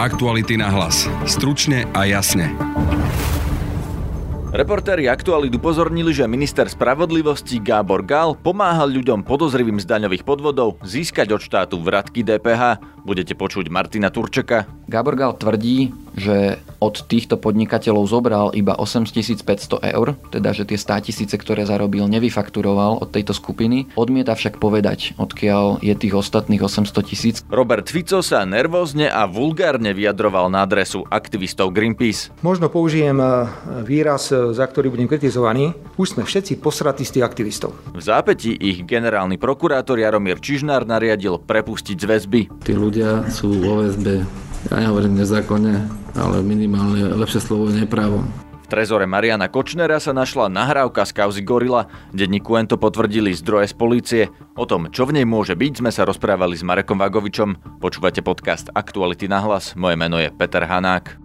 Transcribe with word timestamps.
Aktuality 0.00 0.56
na 0.56 0.72
hlas. 0.72 1.04
Stručne 1.28 1.84
a 1.92 2.08
jasne. 2.08 2.56
Reportéri 4.48 5.12
Aktualit 5.12 5.52
upozornili, 5.52 6.16
že 6.16 6.24
minister 6.24 6.64
spravodlivosti 6.64 7.60
Gábor 7.60 8.00
Gál 8.00 8.32
pomáhal 8.32 8.88
ľuďom 8.96 9.20
podozrivým 9.28 9.76
z 9.76 9.84
daňových 9.84 10.24
podvodov 10.24 10.80
získať 10.80 11.36
od 11.36 11.44
štátu 11.44 11.76
vratky 11.84 12.24
DPH. 12.24 12.80
Budete 13.04 13.36
počuť 13.36 13.68
Martina 13.68 14.08
Turčeka. 14.08 14.79
Gábor 14.90 15.14
Gál 15.14 15.38
tvrdí, 15.38 15.94
že 16.18 16.58
od 16.82 17.06
týchto 17.06 17.38
podnikateľov 17.38 18.10
zobral 18.10 18.46
iba 18.58 18.74
8500 18.74 19.78
eur, 19.94 20.18
teda 20.34 20.50
že 20.50 20.66
tie 20.66 20.74
100 20.74 21.06
tisíce, 21.06 21.36
ktoré 21.38 21.62
zarobil, 21.62 22.10
nevyfakturoval 22.10 22.98
od 22.98 23.08
tejto 23.14 23.30
skupiny. 23.30 23.86
Odmieta 23.94 24.34
však 24.34 24.58
povedať, 24.58 25.14
odkiaľ 25.14 25.78
je 25.78 25.94
tých 25.94 26.18
ostatných 26.18 26.58
800 26.58 27.06
tisíc. 27.06 27.36
Robert 27.46 27.86
Fico 27.86 28.18
sa 28.18 28.42
nervózne 28.42 29.06
a 29.06 29.30
vulgárne 29.30 29.94
vyjadroval 29.94 30.50
na 30.50 30.66
adresu 30.66 31.06
aktivistov 31.06 31.70
Greenpeace. 31.70 32.34
Možno 32.42 32.66
použijem 32.66 33.22
e, 33.22 33.46
výraz, 33.86 34.34
e, 34.34 34.50
za 34.50 34.66
ktorý 34.66 34.90
budem 34.90 35.06
kritizovaný. 35.06 35.70
Už 35.94 36.18
sme 36.18 36.26
všetci 36.26 36.58
posratí 36.58 37.06
z 37.06 37.20
tých 37.20 37.24
aktivistov. 37.30 37.78
V 37.94 38.02
zápäti 38.02 38.58
ich 38.58 38.82
generálny 38.82 39.38
prokurátor 39.38 40.02
Jaromír 40.02 40.42
Čižnár 40.42 40.82
nariadil 40.82 41.38
prepustiť 41.38 41.94
z 41.94 42.06
väzby. 42.10 42.40
Tí 42.66 42.74
ľudia 42.74 43.30
sú 43.30 43.54
vo 43.54 43.86
väzbe 43.86 44.49
ja 44.68 44.76
nehovorím 44.76 45.16
nezákonne, 45.16 45.88
ale 46.12 46.36
minimálne 46.44 47.16
lepšie 47.16 47.40
slovo 47.40 47.72
je 47.72 47.80
neprávom. 47.80 48.28
V 48.60 48.78
trezore 48.78 49.02
Mariana 49.08 49.50
Kočnera 49.50 49.98
sa 49.98 50.14
našla 50.14 50.46
nahrávka 50.46 51.02
z 51.02 51.16
kauzy 51.16 51.42
Gorila. 51.42 51.90
Denníku 52.14 52.54
to 52.70 52.78
potvrdili 52.78 53.34
zdroje 53.34 53.72
z 53.72 53.74
polície. 53.74 54.22
O 54.54 54.62
tom, 54.62 54.92
čo 54.94 55.08
v 55.08 55.18
nej 55.18 55.26
môže 55.26 55.58
byť, 55.58 55.82
sme 55.82 55.90
sa 55.90 56.06
rozprávali 56.06 56.54
s 56.54 56.62
Marekom 56.62 57.00
Vagovičom. 57.00 57.82
Počúvate 57.82 58.22
podcast 58.22 58.70
Aktuality 58.70 59.26
na 59.26 59.42
hlas. 59.42 59.74
Moje 59.74 59.98
meno 59.98 60.22
je 60.22 60.30
Peter 60.30 60.62
Hanák. 60.62 61.18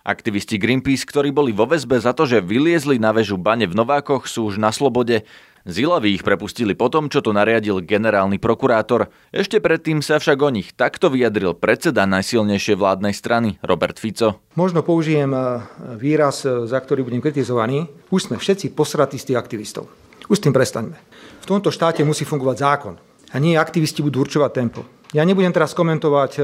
Aktivisti 0.00 0.58
Greenpeace, 0.58 1.06
ktorí 1.06 1.30
boli 1.30 1.54
vo 1.54 1.70
väzbe 1.70 2.00
za 2.00 2.10
to, 2.10 2.26
že 2.26 2.42
vyliezli 2.42 2.98
na 2.98 3.14
väžu 3.14 3.38
bane 3.38 3.68
v 3.68 3.76
Novákoch, 3.78 4.26
sú 4.26 4.50
už 4.50 4.58
na 4.58 4.74
slobode. 4.74 5.28
Zilavy 5.70 6.18
ich 6.18 6.26
prepustili 6.26 6.74
potom, 6.74 7.06
čo 7.06 7.22
to 7.22 7.30
nariadil 7.30 7.80
generálny 7.80 8.42
prokurátor. 8.42 9.08
Ešte 9.30 9.62
predtým 9.62 10.02
sa 10.02 10.18
však 10.18 10.38
o 10.42 10.50
nich 10.50 10.74
takto 10.74 11.08
vyjadril 11.08 11.54
predseda 11.56 12.04
najsilnejšej 12.04 12.76
vládnej 12.76 13.14
strany, 13.14 13.56
Robert 13.62 13.96
Fico. 13.96 14.42
Možno 14.58 14.82
použijem 14.82 15.30
e, 15.32 15.64
výraz, 15.96 16.44
e, 16.44 16.66
za 16.66 16.78
ktorý 16.82 17.06
budem 17.06 17.22
kritizovaný. 17.22 17.88
Už 18.10 18.28
sme 18.28 18.36
všetci 18.36 18.74
posratí 18.74 19.16
z 19.16 19.32
tých 19.32 19.40
aktivistov. 19.40 19.88
Už 20.26 20.38
s 20.38 20.44
tým 20.44 20.52
prestaňme. 20.52 20.98
V 21.40 21.46
tomto 21.48 21.72
štáte 21.72 22.04
musí 22.04 22.28
fungovať 22.28 22.56
zákon. 22.58 22.94
A 23.30 23.38
nie 23.38 23.54
aktivisti 23.54 24.02
budú 24.02 24.26
určovať 24.26 24.50
tempo. 24.50 24.82
Ja 25.14 25.22
nebudem 25.22 25.54
teraz 25.54 25.72
komentovať 25.72 26.32
e, 26.38 26.42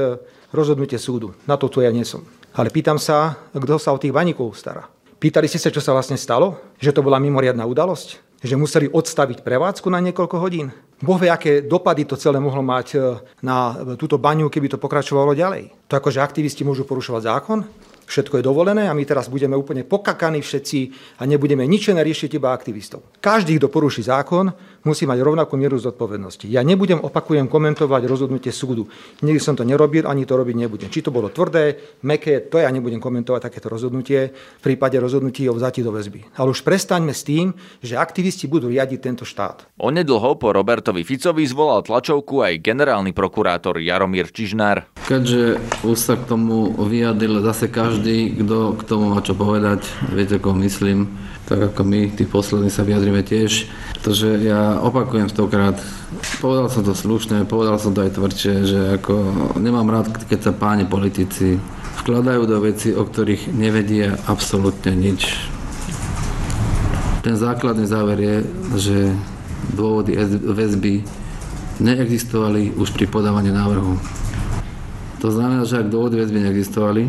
rozhodnutie 0.55 0.97
súdu. 0.97 1.35
Na 1.47 1.55
to 1.55 1.67
tu 1.67 1.83
ja 1.83 1.91
nie 1.91 2.07
som. 2.07 2.23
Ale 2.57 2.73
pýtam 2.73 2.97
sa, 2.97 3.37
kto 3.53 3.77
sa 3.77 3.93
o 3.93 4.01
tých 4.01 4.15
baníkov 4.15 4.57
stará. 4.57 4.87
Pýtali 5.17 5.49
ste 5.49 5.57
sa, 5.57 5.73
čo 5.73 5.81
sa 5.81 5.97
vlastne 5.97 6.13
stalo? 6.13 6.61
Že 6.77 7.01
to 7.01 7.05
bola 7.05 7.17
mimoriadná 7.17 7.65
udalosť? 7.65 8.26
Že 8.43 8.59
museli 8.59 8.87
odstaviť 8.89 9.41
prevádzku 9.41 9.87
na 9.89 10.01
niekoľko 10.01 10.37
hodín. 10.37 10.69
Boh 10.97 11.17
vie, 11.21 11.29
aké 11.29 11.61
dopady 11.61 12.09
to 12.09 12.17
celé 12.17 12.41
mohlo 12.41 12.65
mať 12.65 12.87
e, 12.93 12.97
na 13.45 13.77
túto 13.97 14.17
baňu, 14.17 14.49
keby 14.49 14.73
to 14.73 14.81
pokračovalo 14.81 15.37
ďalej. 15.37 15.69
To 15.89 15.93
akože 15.93 16.17
aktivisti 16.17 16.65
môžu 16.65 16.89
porušovať 16.89 17.21
zákon, 17.21 17.59
všetko 18.07 18.39
je 18.39 18.47
dovolené 18.47 18.89
a 18.89 18.97
my 18.97 19.03
teraz 19.03 19.27
budeme 19.27 19.53
úplne 19.53 19.83
pokakaní 19.83 20.41
všetci 20.41 20.79
a 21.19 21.27
nebudeme 21.27 21.67
nič 21.67 21.91
riešiť 21.91 22.39
iba 22.39 22.55
aktivistov. 22.55 23.03
Každý, 23.19 23.59
kto 23.59 23.67
poruší 23.67 24.07
zákon, 24.07 24.49
musí 24.83 25.09
mať 25.09 25.19
rovnakú 25.23 25.55
mieru 25.55 25.79
zodpovednosti. 25.79 26.45
Ja 26.51 26.61
nebudem, 26.61 27.01
opakujem, 27.01 27.49
komentovať 27.49 28.03
rozhodnutie 28.05 28.51
súdu. 28.53 28.89
Nikdy 29.23 29.39
som 29.41 29.55
to 29.57 29.63
nerobil, 29.65 30.05
ani 30.05 30.27
to 30.27 30.37
robiť 30.37 30.55
nebudem. 30.57 30.89
Či 30.91 31.07
to 31.07 31.15
bolo 31.15 31.31
tvrdé, 31.31 31.97
meké, 32.03 32.43
to 32.45 32.61
ja 32.61 32.69
nebudem 32.69 33.01
komentovať 33.01 33.49
takéto 33.49 33.71
rozhodnutie 33.71 34.31
v 34.33 34.61
prípade 34.61 34.99
rozhodnutí 34.99 35.47
o 35.47 35.55
vzati 35.55 35.81
do 35.81 35.95
väzby. 35.95 36.37
Ale 36.37 36.51
už 36.51 36.61
prestaňme 36.61 37.15
s 37.15 37.23
tým, 37.23 37.55
že 37.79 37.97
aktivisti 37.97 38.45
budú 38.45 38.67
riadiť 38.67 38.99
tento 38.99 39.23
štát. 39.23 39.79
Onedlho 39.79 40.35
po 40.37 40.51
Robertovi 40.51 41.07
Ficovi 41.07 41.45
zvolal 41.47 41.85
tlačovku 41.85 42.43
aj 42.43 42.59
generálny 42.61 43.15
prokurátor 43.15 43.79
Jaromír 43.79 44.29
Čižnár. 44.33 44.89
Keďže 45.07 45.61
už 45.87 45.97
sa 45.97 46.19
k 46.19 46.27
tomu 46.27 46.73
vyjadil 46.75 47.39
zase 47.39 47.71
každý, 47.71 48.35
kto 48.35 48.75
k 48.75 48.81
tomu 48.83 49.13
má 49.13 49.23
čo 49.23 49.37
povedať, 49.37 49.87
viete, 50.11 50.41
koho 50.41 50.57
myslím, 50.59 51.07
tak 51.47 51.71
ako 51.71 51.81
my, 51.87 52.11
tí 52.11 52.27
poslední 52.27 52.67
sa 52.67 52.83
vyjadrime 52.83 53.23
tiež. 53.23 53.71
Takže 54.03 54.43
ja 54.43 54.76
opakujem 54.81 55.29
stokrát, 55.29 55.77
povedal 56.41 56.67
som 56.69 56.83
to 56.83 56.93
slušne, 56.93 57.47
povedal 57.47 57.77
som 57.79 57.93
to 57.93 58.05
aj 58.05 58.17
tvrdšie, 58.17 58.53
že 58.65 58.79
ako 59.01 59.13
nemám 59.57 59.89
rád, 59.89 60.07
keď 60.27 60.49
sa 60.49 60.53
páni 60.53 60.85
politici 60.85 61.57
vkladajú 62.03 62.43
do 62.45 62.57
veci, 62.61 62.93
o 62.93 63.03
ktorých 63.03 63.51
nevedia 63.53 64.15
absolútne 64.29 64.93
nič. 64.93 65.49
Ten 67.25 67.35
základný 67.35 67.89
záver 67.89 68.17
je, 68.19 68.35
že 68.77 68.97
dôvody 69.75 70.15
väzby 70.41 71.03
neexistovali 71.83 72.77
už 72.77 72.95
pri 72.95 73.05
podávaní 73.11 73.51
návrhu. 73.51 73.99
To 75.19 75.27
znamená, 75.33 75.65
že 75.65 75.81
ak 75.81 75.91
dôvody 75.91 76.21
väzby 76.21 76.45
neexistovali, 76.47 77.03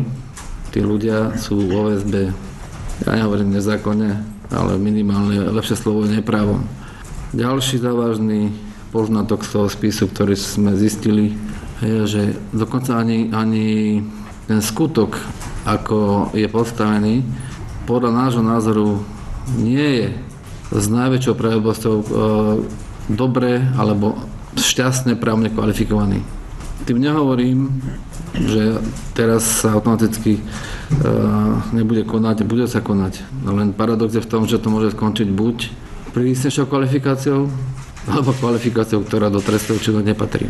tí 0.73 0.81
ľudia 0.83 1.39
sú 1.39 1.61
vo 1.69 1.87
väzbe 1.87 2.49
ja 3.07 3.15
nehovorím 3.15 3.55
nezákonne, 3.55 4.11
ale 4.51 4.71
minimálne 4.75 5.47
lepšie 5.55 5.79
slovo 5.79 6.03
je 6.03 6.19
neprávom. 6.19 6.67
Ďalší 7.29 7.77
závažný 7.77 8.49
poznatok 8.89 9.45
z 9.45 9.49
toho 9.53 9.67
spisu, 9.69 10.09
ktorý 10.09 10.33
sme 10.33 10.73
zistili, 10.73 11.37
je, 11.77 12.09
že 12.09 12.23
dokonca 12.49 12.97
ani, 12.97 13.29
ani 13.29 14.01
ten 14.49 14.65
skutok, 14.65 15.13
ako 15.61 16.33
je 16.33 16.49
postavený, 16.49 17.21
podľa 17.85 18.11
nášho 18.25 18.41
názoru 18.41 19.05
nie 19.61 19.77
je 19.77 20.07
s 20.73 20.85
najväčšou 20.89 21.37
pravdobosťou 21.37 21.95
e, 22.01 22.05
dobre 23.13 23.61
alebo 23.77 24.17
šťastne 24.57 25.13
právne 25.13 25.53
kvalifikovaný. 25.53 26.25
Tým 26.89 26.97
nehovorím, 26.97 27.77
že 28.33 28.81
teraz 29.13 29.65
sa 29.65 29.75
automaticky 29.75 30.39
uh, 30.39 31.59
nebude 31.75 32.07
konať, 32.07 32.47
bude 32.47 32.65
sa 32.71 32.79
konať. 32.79 33.19
Len 33.45 33.75
paradox 33.75 34.15
je 34.15 34.23
v 34.23 34.31
tom, 34.31 34.47
že 34.47 34.61
to 34.61 34.71
môže 34.71 34.95
skončiť 34.95 35.27
buď 35.27 35.57
prísnejšou 36.11 36.65
kvalifikáciou, 36.67 37.49
alebo 38.09 38.33
kvalifikáciou, 38.33 39.05
ktorá 39.05 39.29
do 39.29 39.43
trestov 39.43 39.81
činu 39.83 40.01
nepatrí. 40.01 40.49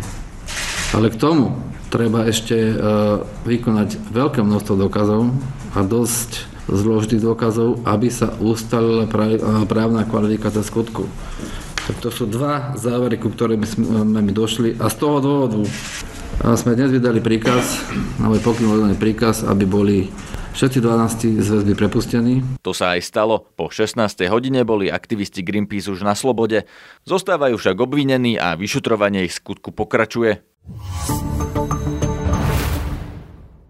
Ale 0.96 1.12
k 1.14 1.20
tomu 1.20 1.60
treba 1.94 2.26
ešte 2.26 2.56
uh, 2.56 3.22
vykonať 3.46 4.10
veľké 4.10 4.42
množstvo 4.42 4.74
dôkazov 4.78 5.30
a 5.76 5.80
dosť 5.86 6.50
zložitých 6.70 7.26
dôkazov, 7.26 7.82
aby 7.86 8.14
sa 8.14 8.34
ustalila 8.38 9.10
právna 9.66 10.06
kvalifikácia 10.06 10.62
skutku. 10.62 11.10
Tak 11.90 11.98
to 12.06 12.14
sú 12.14 12.30
dva 12.30 12.78
závery, 12.78 13.18
ku 13.18 13.34
ktorým 13.34 13.66
sme 13.66 14.22
my 14.22 14.30
došli 14.30 14.78
a 14.78 14.94
z 14.94 14.96
toho 15.02 15.18
dôvodu 15.18 15.66
sme 16.40 16.78
dnes 16.78 16.94
vydali 16.94 17.20
príkaz, 17.20 17.82
môj 18.22 18.38
pokyn 18.46 18.94
príkaz, 18.96 19.42
aby 19.42 19.66
boli 19.66 19.98
všetci 20.60 20.84
12 20.84 21.40
z 21.40 21.48
väzby 21.56 21.74
prepustení. 21.80 22.44
To 22.68 22.76
sa 22.76 23.00
aj 23.00 23.08
stalo. 23.08 23.48
Po 23.56 23.72
16. 23.72 23.96
hodine 24.28 24.68
boli 24.68 24.92
aktivisti 24.92 25.40
Greenpeace 25.40 25.88
už 25.88 26.04
na 26.04 26.20
slobode. 26.20 26.68
Zostávajú 27.08 27.56
však 27.56 27.80
obvinení 27.80 28.36
a 28.36 28.60
vyšutrovanie 28.60 29.24
ich 29.24 29.40
skutku 29.40 29.72
pokračuje. 29.72 30.44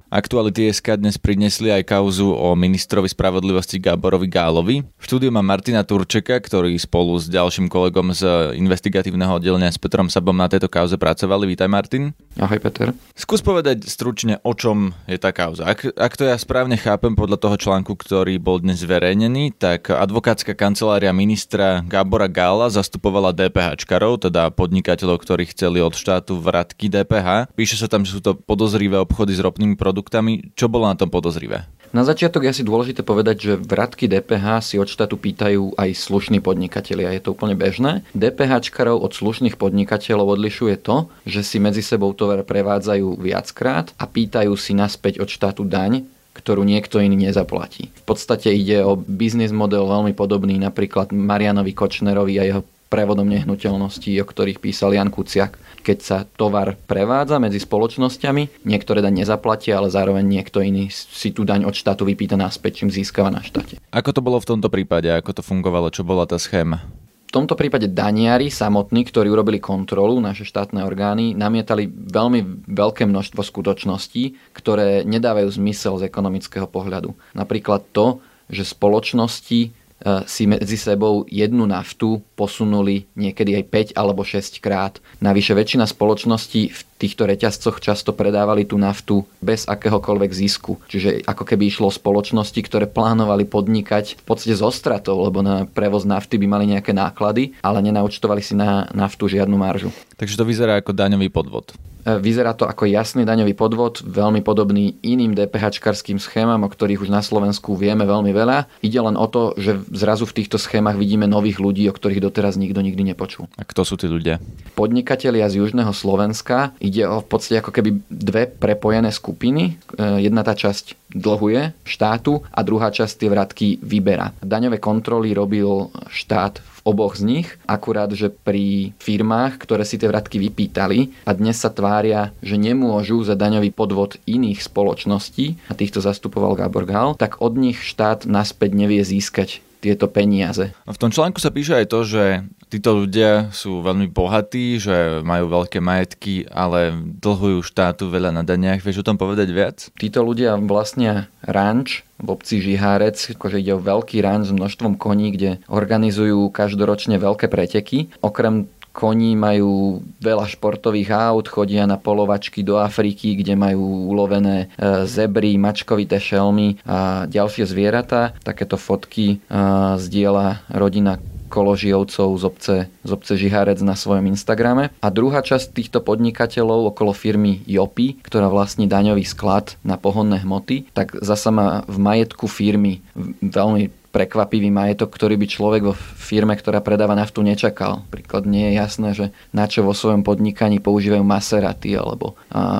Aktuality 0.09 0.73
SK 0.73 0.97
dnes 0.97 1.21
prinesli 1.21 1.69
aj 1.69 1.85
kauzu 1.85 2.33
o 2.33 2.57
ministrovi 2.57 3.05
spravodlivosti 3.05 3.77
Gáborovi 3.77 4.25
Gálovi. 4.25 4.81
V 4.81 5.03
štúdiu 5.05 5.29
má 5.29 5.45
Martina 5.45 5.85
Turčeka, 5.85 6.33
ktorý 6.41 6.73
spolu 6.81 7.13
s 7.21 7.29
ďalším 7.29 7.69
kolegom 7.69 8.09
z 8.17 8.25
investigatívneho 8.57 9.37
oddelenia 9.37 9.69
s 9.69 9.77
Petrom 9.77 10.09
Sabom 10.09 10.33
na 10.33 10.49
tejto 10.49 10.65
kauze 10.65 10.97
pracovali. 10.97 11.53
Vítaj 11.53 11.69
Martin. 11.69 12.17
Ahoj 12.41 12.57
Peter. 12.57 12.89
Skús 13.13 13.45
povedať 13.45 13.85
stručne, 13.85 14.41
o 14.41 14.57
čom 14.57 14.97
je 15.05 15.21
tá 15.21 15.29
kauza. 15.29 15.69
Ak, 15.69 15.85
ak 15.85 16.13
to 16.17 16.25
ja 16.25 16.33
správne 16.41 16.73
chápem 16.73 17.13
podľa 17.13 17.37
toho 17.45 17.61
článku, 17.61 17.93
ktorý 17.93 18.41
bol 18.41 18.57
dnes 18.65 18.81
zverejnený, 18.81 19.61
tak 19.61 19.93
advokátska 19.93 20.57
kancelária 20.57 21.13
ministra 21.13 21.85
Gábora 21.85 22.25
Gála 22.25 22.73
zastupovala 22.73 23.29
DPHčkarov, 23.29 24.25
teda 24.25 24.49
podnikateľov, 24.57 25.21
ktorí 25.21 25.53
chceli 25.53 25.85
od 25.85 25.93
štátu 25.93 26.41
vratky 26.41 26.89
DPH. 26.89 27.53
Píše 27.53 27.77
sa 27.77 27.85
tam, 27.85 28.01
že 28.01 28.17
sú 28.17 28.25
to 28.25 28.33
podozrivé 28.33 28.97
obchody 28.97 29.37
s 29.37 29.45
ropnými 29.45 29.77
produktami 29.77 29.98
produktami. 29.99 30.55
Čo 30.55 30.71
bolo 30.71 30.87
na 30.87 30.95
tom 30.95 31.11
podozrivé? 31.11 31.67
Na 31.91 32.05
začiatok 32.05 32.45
je 32.45 32.53
asi 32.53 32.63
dôležité 32.63 33.01
povedať, 33.01 33.35
že 33.49 33.53
vratky 33.57 34.05
DPH 34.07 34.61
si 34.61 34.75
od 34.77 34.87
štátu 34.87 35.17
pýtajú 35.17 35.73
aj 35.75 35.89
slušní 35.97 36.39
podnikatelia. 36.39 37.11
Je 37.17 37.25
to 37.25 37.33
úplne 37.35 37.57
bežné. 37.57 38.05
DPHčkarov 38.13 39.01
od 39.01 39.11
slušných 39.11 39.57
podnikateľov 39.57 40.37
odlišuje 40.37 40.79
to, 40.79 41.09
že 41.25 41.41
si 41.41 41.57
medzi 41.57 41.81
sebou 41.81 42.13
tovar 42.13 42.45
prevádzajú 42.45 43.19
viackrát 43.19 43.89
a 43.97 44.05
pýtajú 44.05 44.53
si 44.53 44.77
naspäť 44.77 45.19
od 45.19 45.33
štátu 45.33 45.65
daň, 45.65 46.05
ktorú 46.37 46.61
niekto 46.61 47.01
iný 47.01 47.25
nezaplatí. 47.25 47.89
V 47.89 48.03
podstate 48.05 48.53
ide 48.53 48.85
o 48.85 48.93
biznis 48.93 49.49
model 49.49 49.89
veľmi 49.89 50.13
podobný 50.13 50.61
napríklad 50.61 51.09
Marianovi 51.09 51.73
Kočnerovi 51.73 52.37
a 52.37 52.43
jeho 52.45 52.61
prevodom 52.89 53.29
nehnuteľností, 53.29 54.17
o 54.19 54.25
ktorých 54.25 54.59
písal 54.59 54.97
Jan 54.97 55.13
Kuciak. 55.13 55.61
Keď 55.85 55.97
sa 56.01 56.17
tovar 56.25 56.75
prevádza 56.89 57.37
medzi 57.37 57.61
spoločnosťami, 57.61 58.65
niektoré 58.65 58.99
daň 58.99 59.23
nezaplatia, 59.23 59.79
ale 59.79 59.93
zároveň 59.93 60.25
niekto 60.25 60.59
iný 60.59 60.89
si 60.91 61.31
tú 61.31 61.45
daň 61.45 61.69
od 61.69 61.77
štátu 61.77 62.03
vypýta 62.03 62.35
naspäť, 62.35 62.83
čím 62.83 62.89
získava 62.89 63.29
na 63.29 63.45
štáte. 63.45 63.79
Ako 63.93 64.11
to 64.11 64.25
bolo 64.25 64.41
v 64.41 64.49
tomto 64.49 64.67
prípade? 64.67 65.07
Ako 65.07 65.37
to 65.37 65.45
fungovalo? 65.45 65.93
Čo 65.93 66.03
bola 66.03 66.25
tá 66.25 66.35
schéma? 66.35 66.83
V 67.29 67.37
tomto 67.37 67.53
prípade 67.53 67.85
daniari 67.85 68.49
samotní, 68.49 69.05
ktorí 69.05 69.29
urobili 69.29 69.61
kontrolu, 69.61 70.17
naše 70.17 70.49
štátne 70.49 70.81
orgány, 70.81 71.37
namietali 71.37 71.85
veľmi 71.85 72.65
veľké 72.65 73.05
množstvo 73.05 73.45
skutočností, 73.45 74.49
ktoré 74.57 75.05
nedávajú 75.05 75.61
zmysel 75.61 76.01
z 76.01 76.09
ekonomického 76.09 76.65
pohľadu. 76.65 77.13
Napríklad 77.37 77.85
to, 77.93 78.17
že 78.49 78.65
spoločnosti 78.65 79.77
si 80.25 80.47
medzi 80.47 80.79
sebou 80.79 81.27
jednu 81.27 81.67
naftu 81.67 82.23
posunuli 82.39 83.03
niekedy 83.19 83.59
aj 83.59 83.95
5 83.95 83.99
alebo 83.99 84.23
6 84.23 84.63
krát. 84.63 85.03
Navyše 85.19 85.51
väčšina 85.51 85.83
spoločností 85.83 86.71
v 86.71 86.81
týchto 86.99 87.23
reťazcoch 87.23 87.79
často 87.79 88.11
predávali 88.11 88.67
tú 88.67 88.75
naftu 88.75 89.23
bez 89.39 89.63
akéhokoľvek 89.65 90.31
zisku. 90.35 90.77
Čiže 90.91 91.23
ako 91.23 91.47
keby 91.47 91.71
išlo 91.71 91.87
spoločnosti, 91.87 92.59
ktoré 92.59 92.85
plánovali 92.85 93.47
podnikať 93.47 94.19
v 94.19 94.23
podstate 94.27 94.59
zo 94.59 94.67
stratou, 94.69 95.23
lebo 95.23 95.39
na 95.39 95.63
prevoz 95.63 96.03
nafty 96.03 96.35
by 96.35 96.45
mali 96.51 96.65
nejaké 96.75 96.91
náklady, 96.91 97.55
ale 97.63 97.79
nenaučtovali 97.79 98.43
si 98.43 98.53
na 98.53 98.91
naftu 98.91 99.31
žiadnu 99.31 99.55
maržu. 99.55 99.89
Takže 100.19 100.35
to 100.35 100.43
vyzerá 100.43 100.83
ako 100.83 100.91
daňový 100.91 101.31
podvod. 101.31 101.71
E, 102.09 102.17
vyzerá 102.19 102.55
to 102.55 102.63
ako 102.65 102.87
jasný 102.87 103.27
daňový 103.27 103.53
podvod, 103.53 104.01
veľmi 104.01 104.39
podobný 104.41 104.97
iným 105.03 105.35
DPH-čkarským 105.35 106.17
schémam, 106.17 106.63
o 106.63 106.69
ktorých 106.71 107.03
už 107.05 107.09
na 107.11 107.19
Slovensku 107.19 107.75
vieme 107.75 108.07
veľmi 108.07 108.31
veľa. 108.31 108.65
Ide 108.79 108.99
len 109.03 109.15
o 109.19 109.27
to, 109.27 109.53
že 109.59 109.83
zrazu 109.91 110.23
v 110.23 110.41
týchto 110.41 110.55
schémach 110.55 110.95
vidíme 110.95 111.27
nových 111.27 111.59
ľudí, 111.59 111.85
o 111.91 111.95
ktorých 111.95 112.23
doteraz 112.23 112.55
nikto 112.55 112.79
nikdy 112.79 113.13
nepočul. 113.13 113.51
A 113.59 113.63
kto 113.67 113.83
sú 113.83 113.99
tí 113.99 114.07
ľudia? 114.07 114.39
Podnikatelia 114.79 115.51
z 115.51 115.61
južného 115.61 115.91
Slovenska. 115.91 116.71
Ide 116.89 117.05
o 117.05 117.21
v 117.21 117.27
podstate 117.29 117.61
ako 117.61 117.69
keby 117.69 118.01
dve 118.09 118.49
prepojené 118.49 119.13
skupiny. 119.13 119.77
E, 119.93 120.25
jedna 120.25 120.41
tá 120.41 120.57
časť 120.57 121.13
dlhuje 121.13 121.85
štátu 121.85 122.41
a 122.49 122.59
druhá 122.65 122.89
časť 122.89 123.13
tie 123.21 123.29
vratky 123.29 123.67
vyberá. 123.77 124.33
Daňové 124.41 124.81
kontroly 124.81 125.37
robil 125.37 125.93
štát 126.09 126.57
v 126.57 126.79
oboch 126.89 127.13
z 127.13 127.23
nich, 127.29 127.47
akurát, 127.69 128.09
že 128.09 128.33
pri 128.33 128.97
firmách, 128.97 129.61
ktoré 129.61 129.85
si 129.85 130.01
tie 130.01 130.09
vratky 130.09 130.41
vypýtali 130.41 131.29
a 131.29 131.31
dnes 131.37 131.61
sa 131.61 131.69
tvária, 131.69 132.33
že 132.41 132.57
nemôžu 132.57 133.21
za 133.21 133.37
daňový 133.37 133.69
podvod 133.69 134.17
iných 134.25 134.63
spoločností, 134.65 135.69
a 135.69 135.77
týchto 135.77 136.01
zastupoval 136.01 136.57
Gábor 136.57 136.89
Gál, 136.89 137.13
tak 137.19 137.43
od 137.43 137.53
nich 137.53 137.83
štát 137.83 138.25
naspäť 138.25 138.73
nevie 138.73 139.05
získať 139.05 139.61
tieto 139.79 140.11
peniaze. 140.11 140.75
V 140.85 140.99
tom 140.99 141.09
článku 141.09 141.39
sa 141.39 141.49
píše 141.49 141.75
aj 141.75 141.87
to, 141.87 141.99
že 142.03 142.23
títo 142.69 142.93
ľudia 142.93 143.49
sú 143.49 143.81
veľmi 143.81 144.11
bohatí, 144.11 144.77
že 144.77 145.25
majú 145.25 145.49
veľké 145.49 145.79
majetky, 145.81 146.45
ale 146.51 146.93
dlhujú 146.93 147.65
štátu 147.65 148.11
veľa 148.11 148.35
na 148.35 148.43
daniach. 148.45 148.83
Vieš 148.83 149.01
o 149.01 149.07
tom 149.07 149.17
povedať 149.17 149.49
viac? 149.49 149.77
Títo 149.97 150.21
ľudia 150.21 150.59
vlastnia 150.59 151.31
ranč 151.41 152.05
v 152.19 152.35
obci 152.35 152.59
Žihárec, 152.59 153.15
akože 153.39 153.63
ide 153.63 153.79
o 153.79 153.81
veľký 153.81 154.19
ranč 154.19 154.51
s 154.51 154.55
množstvom 154.55 154.99
koní, 154.99 155.33
kde 155.33 155.63
organizujú 155.71 156.51
každoročne 156.51 157.15
veľké 157.15 157.47
preteky. 157.47 158.11
Okrem 158.19 158.67
koní 158.99 159.39
majú 159.39 160.03
veľa 160.19 160.43
športových 160.51 161.15
aut, 161.31 161.47
chodia 161.47 161.87
na 161.87 161.95
polovačky 161.95 162.67
do 162.67 162.75
Afriky, 162.75 163.39
kde 163.39 163.55
majú 163.55 164.11
ulovené 164.11 164.67
e, 164.75 165.07
zebry, 165.07 165.55
mačkovité 165.55 166.19
šelmy 166.19 166.83
a 166.83 167.23
ďalšie 167.23 167.63
zvieratá. 167.63 168.35
Takéto 168.43 168.75
fotky 168.75 169.39
e, 169.39 169.57
zdieľa 169.95 170.67
rodina 170.75 171.23
Koložijovcov 171.49 172.29
z 172.37 172.43
obce, 172.45 172.75
z 173.01 173.09
obce 173.09 173.33
Žihárec 173.33 173.81
na 173.81 173.97
svojom 173.97 174.29
Instagrame. 174.29 174.93
A 175.01 175.07
druhá 175.09 175.41
časť 175.41 175.73
týchto 175.73 175.99
podnikateľov 176.05 176.93
okolo 176.93 177.11
firmy 177.11 177.65
Jopi, 177.65 178.21
ktorá 178.21 178.47
vlastní 178.53 178.85
daňový 178.85 179.25
sklad 179.25 179.75
na 179.81 179.97
pohonné 179.97 180.45
hmoty, 180.45 180.93
tak 180.93 181.17
zasa 181.17 181.49
má 181.49 181.81
v 181.89 181.97
majetku 181.97 182.45
firmy 182.45 183.01
veľmi 183.41 183.89
prekvapivý 184.09 184.73
majetok, 184.73 185.13
ktorý 185.13 185.37
by 185.37 185.47
človek 185.47 185.81
vo 185.85 185.93
firme, 185.93 186.57
ktorá 186.57 186.81
predáva 186.81 187.13
naftu, 187.13 187.45
nečakal. 187.45 188.01
Príklad 188.09 188.49
nie 188.49 188.69
je 188.69 188.73
jasné, 188.81 189.09
že 189.13 189.25
na 189.53 189.69
čo 189.69 189.85
vo 189.85 189.93
svojom 189.93 190.25
podnikaní 190.25 190.81
používajú 190.81 191.21
Maserati 191.21 191.93
alebo 191.93 192.33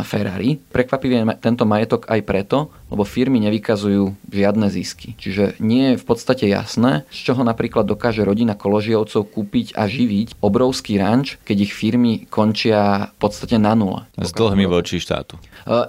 Ferrari. 0.03 0.57
Prekvapivý 0.57 1.21
je 1.21 1.37
tento 1.37 1.69
majetok 1.69 2.09
aj 2.09 2.21
preto, 2.25 2.73
lebo 2.89 3.05
firmy 3.05 3.37
nevykazujú 3.45 4.17
žiadne 4.29 4.67
zisky. 4.73 5.13
Čiže 5.15 5.57
nie 5.61 5.93
je 5.93 6.01
v 6.01 6.05
podstate 6.05 6.45
jasné, 6.49 7.05
z 7.13 7.31
čoho 7.31 7.41
napríklad 7.45 7.85
dokáže 7.85 8.25
rodina 8.25 8.57
Koložijovcov 8.57 9.29
kúpiť 9.29 9.77
a 9.77 9.85
živiť 9.85 10.41
obrovský 10.41 10.97
ranč, 10.97 11.37
keď 11.45 11.57
ich 11.69 11.73
firmy 11.73 12.25
končia 12.27 13.13
v 13.13 13.17
podstate 13.21 13.61
na 13.61 13.77
nule. 13.77 14.09
S 14.17 14.33
dlhmi 14.33 14.65
voči 14.65 14.97
štátu. 14.97 15.37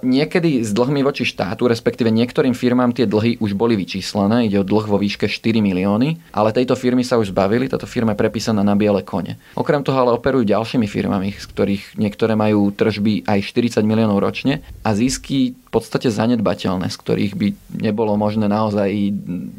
Niekedy 0.05 0.61
s 0.61 0.77
dlhmi 0.77 1.01
voči 1.01 1.25
štátu, 1.25 1.65
respektíve 1.65 2.13
niektorým 2.13 2.53
firmám 2.53 2.93
tie 2.93 3.09
dlhy 3.09 3.41
už 3.41 3.57
boli 3.57 3.81
vyčíslené, 3.81 4.51
ide 4.51 4.61
o 4.61 4.67
dlh 4.67 4.85
vo 4.85 5.01
výške 5.01 5.25
4 5.25 5.65
milióny, 5.65 6.37
ale 6.37 6.53
tejto 6.53 6.77
firmy 6.77 7.01
sa 7.01 7.17
už 7.17 7.33
zbavili, 7.33 7.71
táto 7.71 7.89
firma 7.89 8.13
je 8.13 8.21
prepísaná 8.21 8.61
na 8.61 8.77
biele 8.77 9.01
kone. 9.01 9.41
Okrem 9.57 9.81
toho 9.81 9.97
ale 9.97 10.13
operujú 10.13 10.45
ďalšími 10.45 10.85
firmami, 10.85 11.33
z 11.33 11.47
ktorých 11.49 11.97
niektoré 11.97 12.37
majú 12.37 12.69
tržby 12.75 13.25
aj 13.25 13.41
40 13.47 13.81
miliónov 13.89 14.21
ročne 14.21 14.61
a 14.85 14.93
zisky 14.93 15.57
v 15.57 15.71
podstate 15.71 16.11
zanedbateľné, 16.11 16.90
z 16.91 16.97
ktorých 16.99 17.35
by 17.39 17.49
nebolo 17.81 18.19
možné 18.19 18.51
naozaj 18.51 18.91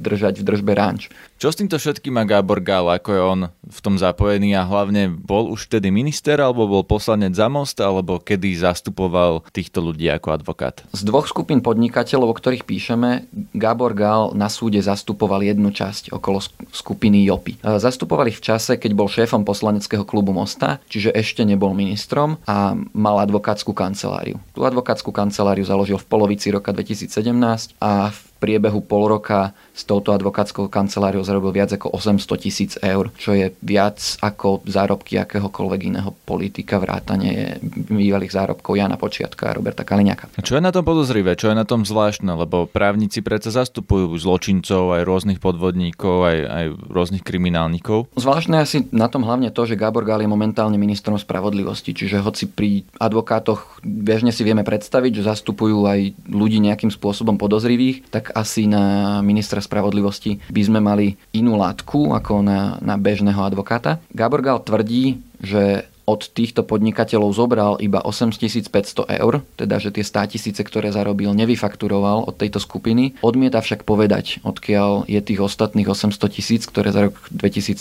držať 0.04 0.44
v 0.44 0.48
držbe 0.48 0.76
ranč. 0.76 1.08
Čo 1.42 1.50
s 1.50 1.58
týmto 1.58 1.82
všetkým 1.82 2.14
má 2.14 2.22
Gábor 2.22 2.62
Gál, 2.62 2.86
ako 2.86 3.10
je 3.10 3.22
on 3.26 3.42
v 3.50 3.80
tom 3.82 3.98
zapojený 3.98 4.54
a 4.54 4.62
hlavne 4.62 5.10
bol 5.10 5.50
už 5.50 5.66
vtedy 5.66 5.90
minister, 5.90 6.38
alebo 6.38 6.70
bol 6.70 6.86
poslanec 6.86 7.34
za 7.34 7.50
most, 7.50 7.82
alebo 7.82 8.22
kedy 8.22 8.62
zastupoval 8.62 9.42
týchto 9.50 9.82
ľudí 9.82 10.06
ako 10.14 10.38
advokát? 10.38 10.86
Z 10.94 11.02
dvoch 11.02 11.26
skupín 11.26 11.66
podnikateľov, 11.66 12.30
o 12.30 12.38
ktorých 12.38 12.62
píšeme, 12.62 13.26
Gábor 13.58 13.98
Gál 13.98 14.38
na 14.38 14.54
súde 14.54 14.86
zastupoval 14.86 15.42
jednu 15.42 15.74
časť 15.74 16.14
okolo 16.14 16.46
skupiny 16.70 17.26
Jopy. 17.26 17.58
E, 17.58 17.82
zastupovali 17.82 18.30
v 18.30 18.42
čase, 18.46 18.78
keď 18.78 18.94
bol 18.94 19.10
šéfom 19.10 19.42
poslaneckého 19.42 20.06
klubu 20.06 20.38
Mosta, 20.38 20.78
čiže 20.94 21.10
ešte 21.10 21.42
nebol 21.42 21.74
ministrom 21.74 22.38
a 22.46 22.78
mal 22.94 23.18
advokátsku 23.18 23.74
kanceláriu. 23.74 24.38
Tú 24.54 24.62
advokátsku 24.62 25.10
kanceláriu 25.10 25.66
založil 25.66 25.98
v 25.98 26.06
polovici 26.06 26.54
roka 26.54 26.70
2017 26.70 27.82
a 27.82 28.14
priebehu 28.42 28.82
pol 28.82 29.06
roka 29.06 29.54
s 29.72 29.86
touto 29.86 30.18
advokátskou 30.18 30.66
kanceláriou 30.66 31.22
zarobil 31.22 31.54
viac 31.54 31.78
ako 31.78 31.94
800 31.94 32.42
tisíc 32.42 32.72
eur, 32.82 33.14
čo 33.14 33.38
je 33.38 33.54
viac 33.62 34.02
ako 34.26 34.66
zárobky 34.66 35.22
akéhokoľvek 35.22 35.82
iného 35.94 36.10
politika 36.26 36.82
vrátane 36.82 37.62
bývalých 37.62 38.34
zárobkov 38.34 38.74
Jana 38.74 38.98
Počiatka 38.98 39.54
a 39.54 39.56
Roberta 39.56 39.86
Kaliňaka. 39.86 40.34
Čo 40.42 40.58
je 40.58 40.66
na 40.66 40.74
tom 40.74 40.82
podozrivé? 40.82 41.38
Čo 41.38 41.54
je 41.54 41.56
na 41.62 41.70
tom 41.70 41.86
zvláštne? 41.86 42.34
Lebo 42.34 42.66
právnici 42.66 43.22
predsa 43.22 43.54
zastupujú 43.54 44.10
zločincov, 44.18 44.98
aj 44.98 45.06
rôznych 45.06 45.40
podvodníkov, 45.40 46.26
aj, 46.26 46.38
aj 46.50 46.66
rôznych 46.90 47.22
kriminálnikov. 47.22 48.10
Zvláštne 48.18 48.58
asi 48.58 48.90
na 48.90 49.06
tom 49.06 49.22
hlavne 49.22 49.54
to, 49.54 49.70
že 49.70 49.78
Gábor 49.78 50.04
Gál 50.04 50.26
je 50.26 50.32
momentálne 50.32 50.82
ministrom 50.82 51.20
spravodlivosti, 51.22 51.94
čiže 51.94 52.24
hoci 52.26 52.50
pri 52.50 52.88
advokátoch 52.98 53.84
bežne 53.86 54.34
si 54.34 54.42
vieme 54.42 54.66
predstaviť, 54.66 55.22
že 55.22 55.28
zastupujú 55.30 55.86
aj 55.86 56.16
ľudí 56.32 56.58
nejakým 56.64 56.90
spôsobom 56.90 57.38
podozrivých, 57.38 58.10
tak 58.10 58.31
asi 58.34 58.66
na 58.66 59.20
ministra 59.20 59.62
spravodlivosti 59.62 60.42
by 60.50 60.62
sme 60.64 60.80
mali 60.80 61.20
inú 61.36 61.60
látku 61.60 62.16
ako 62.16 62.42
na, 62.42 62.82
na 62.82 62.96
bežného 62.96 63.40
advokáta. 63.44 64.02
Gábor 64.12 64.42
Gal 64.42 64.64
tvrdí, 64.64 65.22
že 65.38 65.92
od 66.12 66.28
týchto 66.28 66.68
podnikateľov 66.68 67.32
zobral 67.32 67.74
iba 67.80 68.04
8500 68.04 69.08
eur, 69.22 69.46
teda 69.56 69.80
že 69.80 69.94
tie 69.96 70.04
100 70.04 70.34
tisíce, 70.36 70.62
ktoré 70.62 70.92
zarobil, 70.92 71.32
nevyfakturoval 71.32 72.28
od 72.28 72.36
tejto 72.36 72.60
skupiny. 72.60 73.16
Odmieta 73.24 73.64
však 73.64 73.88
povedať, 73.88 74.44
odkiaľ 74.44 75.08
je 75.08 75.22
tých 75.24 75.40
ostatných 75.40 75.88
800 75.88 76.20
tisíc, 76.28 76.68
ktoré 76.68 76.92
za 76.92 77.08
rok 77.08 77.16
2017 77.32 77.80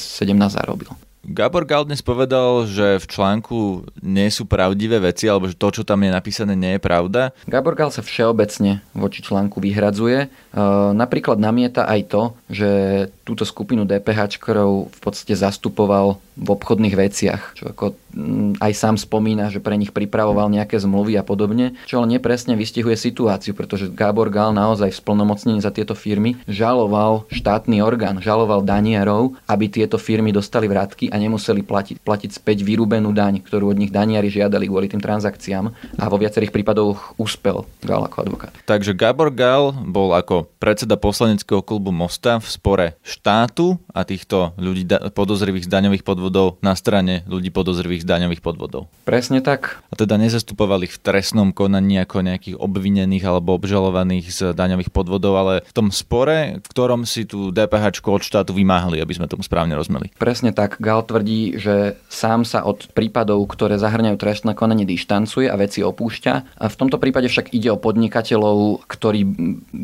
zarobil. 0.55 0.95
Gabor 1.21 1.69
Gal 1.69 1.85
dnes 1.85 2.01
povedal, 2.01 2.65
že 2.65 2.97
v 2.97 3.05
článku 3.05 3.85
nie 4.01 4.33
sú 4.33 4.49
pravdivé 4.49 4.97
veci, 5.05 5.29
alebo 5.29 5.53
že 5.53 5.57
to, 5.59 5.69
čo 5.69 5.83
tam 5.85 6.01
je 6.01 6.09
napísané, 6.09 6.57
nie 6.57 6.81
je 6.81 6.81
pravda. 6.81 7.37
Gabor 7.45 7.77
Gal 7.77 7.93
sa 7.93 8.01
všeobecne 8.01 8.81
voči 8.97 9.21
článku 9.21 9.61
vyhradzuje. 9.61 10.33
E, 10.51 10.63
napríklad 10.95 11.39
namieta 11.39 11.87
aj 11.87 12.01
to, 12.11 12.23
že 12.51 12.71
túto 13.23 13.47
skupinu 13.47 13.87
DPH 13.87 14.43
v 14.91 15.01
podstate 15.01 15.39
zastupoval 15.39 16.19
v 16.41 16.49
obchodných 16.51 16.97
veciach, 16.97 17.43
čo 17.55 17.71
ako 17.71 17.95
mm, 18.17 18.65
aj 18.65 18.73
sám 18.75 18.97
spomína, 18.97 19.53
že 19.53 19.63
pre 19.63 19.77
nich 19.77 19.93
pripravoval 19.95 20.49
nejaké 20.49 20.81
zmluvy 20.81 21.21
a 21.21 21.23
podobne, 21.23 21.77
čo 21.85 22.01
ale 22.03 22.17
nepresne 22.17 22.57
vystihuje 22.57 22.97
situáciu, 22.97 23.53
pretože 23.53 23.93
Gábor 23.93 24.33
Gál 24.33 24.57
naozaj 24.57 24.91
v 24.91 25.01
splnomocnení 25.05 25.61
za 25.61 25.71
tieto 25.71 25.93
firmy 25.93 26.41
žaloval 26.49 27.29
štátny 27.29 27.85
orgán, 27.85 28.19
žaloval 28.25 28.65
danierov, 28.65 29.37
aby 29.47 29.69
tieto 29.69 30.01
firmy 30.01 30.33
dostali 30.33 30.67
vrátky 30.67 31.13
a 31.13 31.17
nemuseli 31.21 31.61
platiť, 31.61 32.01
platiť 32.01 32.31
späť 32.41 32.65
vyrúbenú 32.65 33.13
daň, 33.13 33.45
ktorú 33.45 33.71
od 33.71 33.79
nich 33.79 33.93
daniari 33.93 34.33
žiadali 34.33 34.67
kvôli 34.67 34.89
tým 34.89 35.05
transakciám 35.05 35.71
a 36.01 36.05
vo 36.09 36.17
viacerých 36.17 36.51
prípadoch 36.51 37.15
úspel 37.21 37.69
Gál 37.85 38.03
ako 38.09 38.17
advokát. 38.27 38.53
Takže 38.65 38.97
Gabor 38.97 39.29
Gál 39.29 39.77
bol 39.77 40.17
ako 40.41 40.57
predseda 40.57 40.97
poslaneckého 40.97 41.61
klubu 41.61 41.93
Mosta 41.93 42.41
v 42.41 42.49
spore 42.49 42.87
štátu 43.05 43.77
a 43.93 44.09
týchto 44.09 44.57
ľudí 44.57 44.89
podozrivých 45.13 45.69
z 45.69 45.71
daňových 45.71 46.01
podvodov 46.01 46.57
na 46.65 46.73
strane 46.73 47.29
ľudí 47.29 47.53
podozrivých 47.53 48.01
z 48.01 48.09
daňových 48.09 48.41
podvodov. 48.41 48.89
Presne 49.05 49.45
tak. 49.45 49.85
A 49.93 50.01
teda 50.01 50.17
nezastupovali 50.17 50.89
ich 50.89 50.97
v 50.97 51.03
trestnom 51.05 51.53
konaní 51.53 52.01
ako 52.01 52.25
nejakých 52.25 52.57
obvinených 52.57 53.25
alebo 53.29 53.53
obžalovaných 53.61 54.33
z 54.33 54.41
daňových 54.57 54.89
podvodov, 54.89 55.37
ale 55.37 55.55
v 55.69 55.73
tom 55.77 55.93
spore, 55.93 56.57
v 56.65 56.67
ktorom 56.73 57.05
si 57.05 57.29
tú 57.29 57.53
DPH 57.53 58.01
od 58.01 58.25
štátu 58.25 58.57
vymáhali, 58.57 58.97
aby 58.97 59.13
sme 59.13 59.29
tomu 59.29 59.45
správne 59.45 59.77
rozmeli. 59.77 60.09
Presne 60.17 60.57
tak. 60.57 60.81
Gal 60.81 61.05
tvrdí, 61.05 61.61
že 61.61 62.01
sám 62.09 62.49
sa 62.49 62.65
od 62.65 62.89
prípadov, 62.97 63.45
ktoré 63.45 63.77
zahrňajú 63.77 64.17
trestné 64.17 64.57
konanie, 64.57 64.89
dištancuje 64.89 65.53
a 65.53 65.61
veci 65.61 65.85
opúšťa. 65.85 66.57
A 66.57 66.65
v 66.73 66.79
tomto 66.81 66.97
prípade 66.97 67.29
však 67.29 67.53
ide 67.53 67.69
o 67.69 67.77
podnikateľov, 67.77 68.89
ktorí 68.89 69.21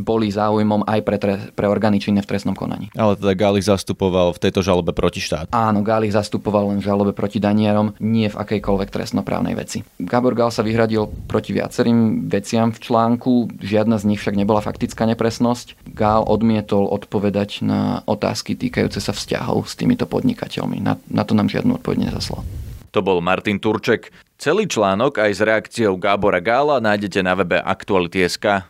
boli 0.06 0.30
záujmom 0.46 0.86
aj 0.86 1.00
pre, 1.02 1.18
tre, 1.18 1.34
pre 1.50 1.66
orgány 1.66 1.98
činné 1.98 2.22
v 2.22 2.30
trestnom 2.30 2.54
konaní. 2.54 2.94
Ale 2.94 3.18
teda 3.18 3.34
Gal 3.34 3.58
ich 3.58 3.66
zastupoval 3.66 4.30
v 4.30 4.42
tejto 4.46 4.62
žalobe 4.62 4.94
proti 4.94 5.18
štátu. 5.18 5.50
Áno, 5.50 5.82
Gal 5.82 6.06
ich 6.06 6.14
zastupoval 6.14 6.70
len 6.70 6.78
v 6.78 6.86
žalobe 6.86 7.10
proti 7.10 7.42
danierom, 7.42 7.98
nie 7.98 8.30
v 8.30 8.38
akejkoľvek 8.38 8.88
trestnoprávnej 8.94 9.58
veci. 9.58 9.82
Gabor 9.98 10.38
Gal 10.38 10.54
sa 10.54 10.62
vyhradil 10.62 11.10
proti 11.26 11.50
viacerým 11.50 12.30
veciam 12.30 12.70
v 12.70 12.78
článku, 12.78 13.58
žiadna 13.58 13.98
z 13.98 14.14
nich 14.14 14.22
však 14.22 14.38
nebola 14.38 14.62
faktická 14.62 15.04
nepresnosť. 15.10 15.90
Gál 15.90 16.22
odmietol 16.22 16.86
odpovedať 16.86 17.66
na 17.66 18.06
otázky 18.06 18.54
týkajúce 18.54 19.02
sa 19.02 19.10
vzťahov 19.10 19.66
s 19.66 19.74
týmito 19.74 20.06
podnikateľmi. 20.06 20.78
Na, 20.78 20.94
na 21.10 21.22
to 21.26 21.34
nám 21.34 21.50
žiadnu 21.50 21.82
odpoveď 21.82 22.12
nezaslal. 22.12 22.46
To 22.94 23.04
bol 23.04 23.20
Martin 23.20 23.60
Turček. 23.60 24.08
Celý 24.40 24.68
článok 24.68 25.20
aj 25.20 25.32
s 25.36 25.40
reakciou 25.40 25.96
Gábora 26.00 26.40
Gála 26.40 26.80
nájdete 26.80 27.20
na 27.20 27.36
webe 27.36 27.60
Aktuality.sk. 27.60 28.68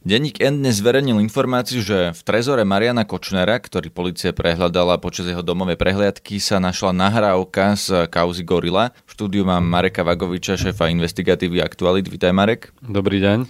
Denník 0.00 0.40
N 0.40 0.64
dnes 0.64 0.80
zverejnil 0.80 1.20
informáciu, 1.20 1.84
že 1.84 2.16
v 2.16 2.20
trezore 2.24 2.64
Mariana 2.64 3.04
Kočnera, 3.04 3.60
ktorý 3.60 3.92
policia 3.92 4.32
prehľadala 4.32 4.96
počas 4.96 5.28
jeho 5.28 5.44
domovej 5.44 5.76
prehliadky, 5.76 6.40
sa 6.40 6.56
našla 6.56 6.96
nahrávka 6.96 7.76
z 7.76 8.08
kauzy 8.08 8.40
Gorila. 8.40 8.96
V 9.04 9.12
štúdiu 9.12 9.44
mám 9.44 9.60
Mareka 9.60 10.00
Vagoviča, 10.00 10.56
šéfa 10.56 10.88
investigatívy 10.88 11.60
Aktualit. 11.60 12.08
Vítaj 12.08 12.32
Marek. 12.32 12.72
Dobrý 12.80 13.20
deň. 13.20 13.44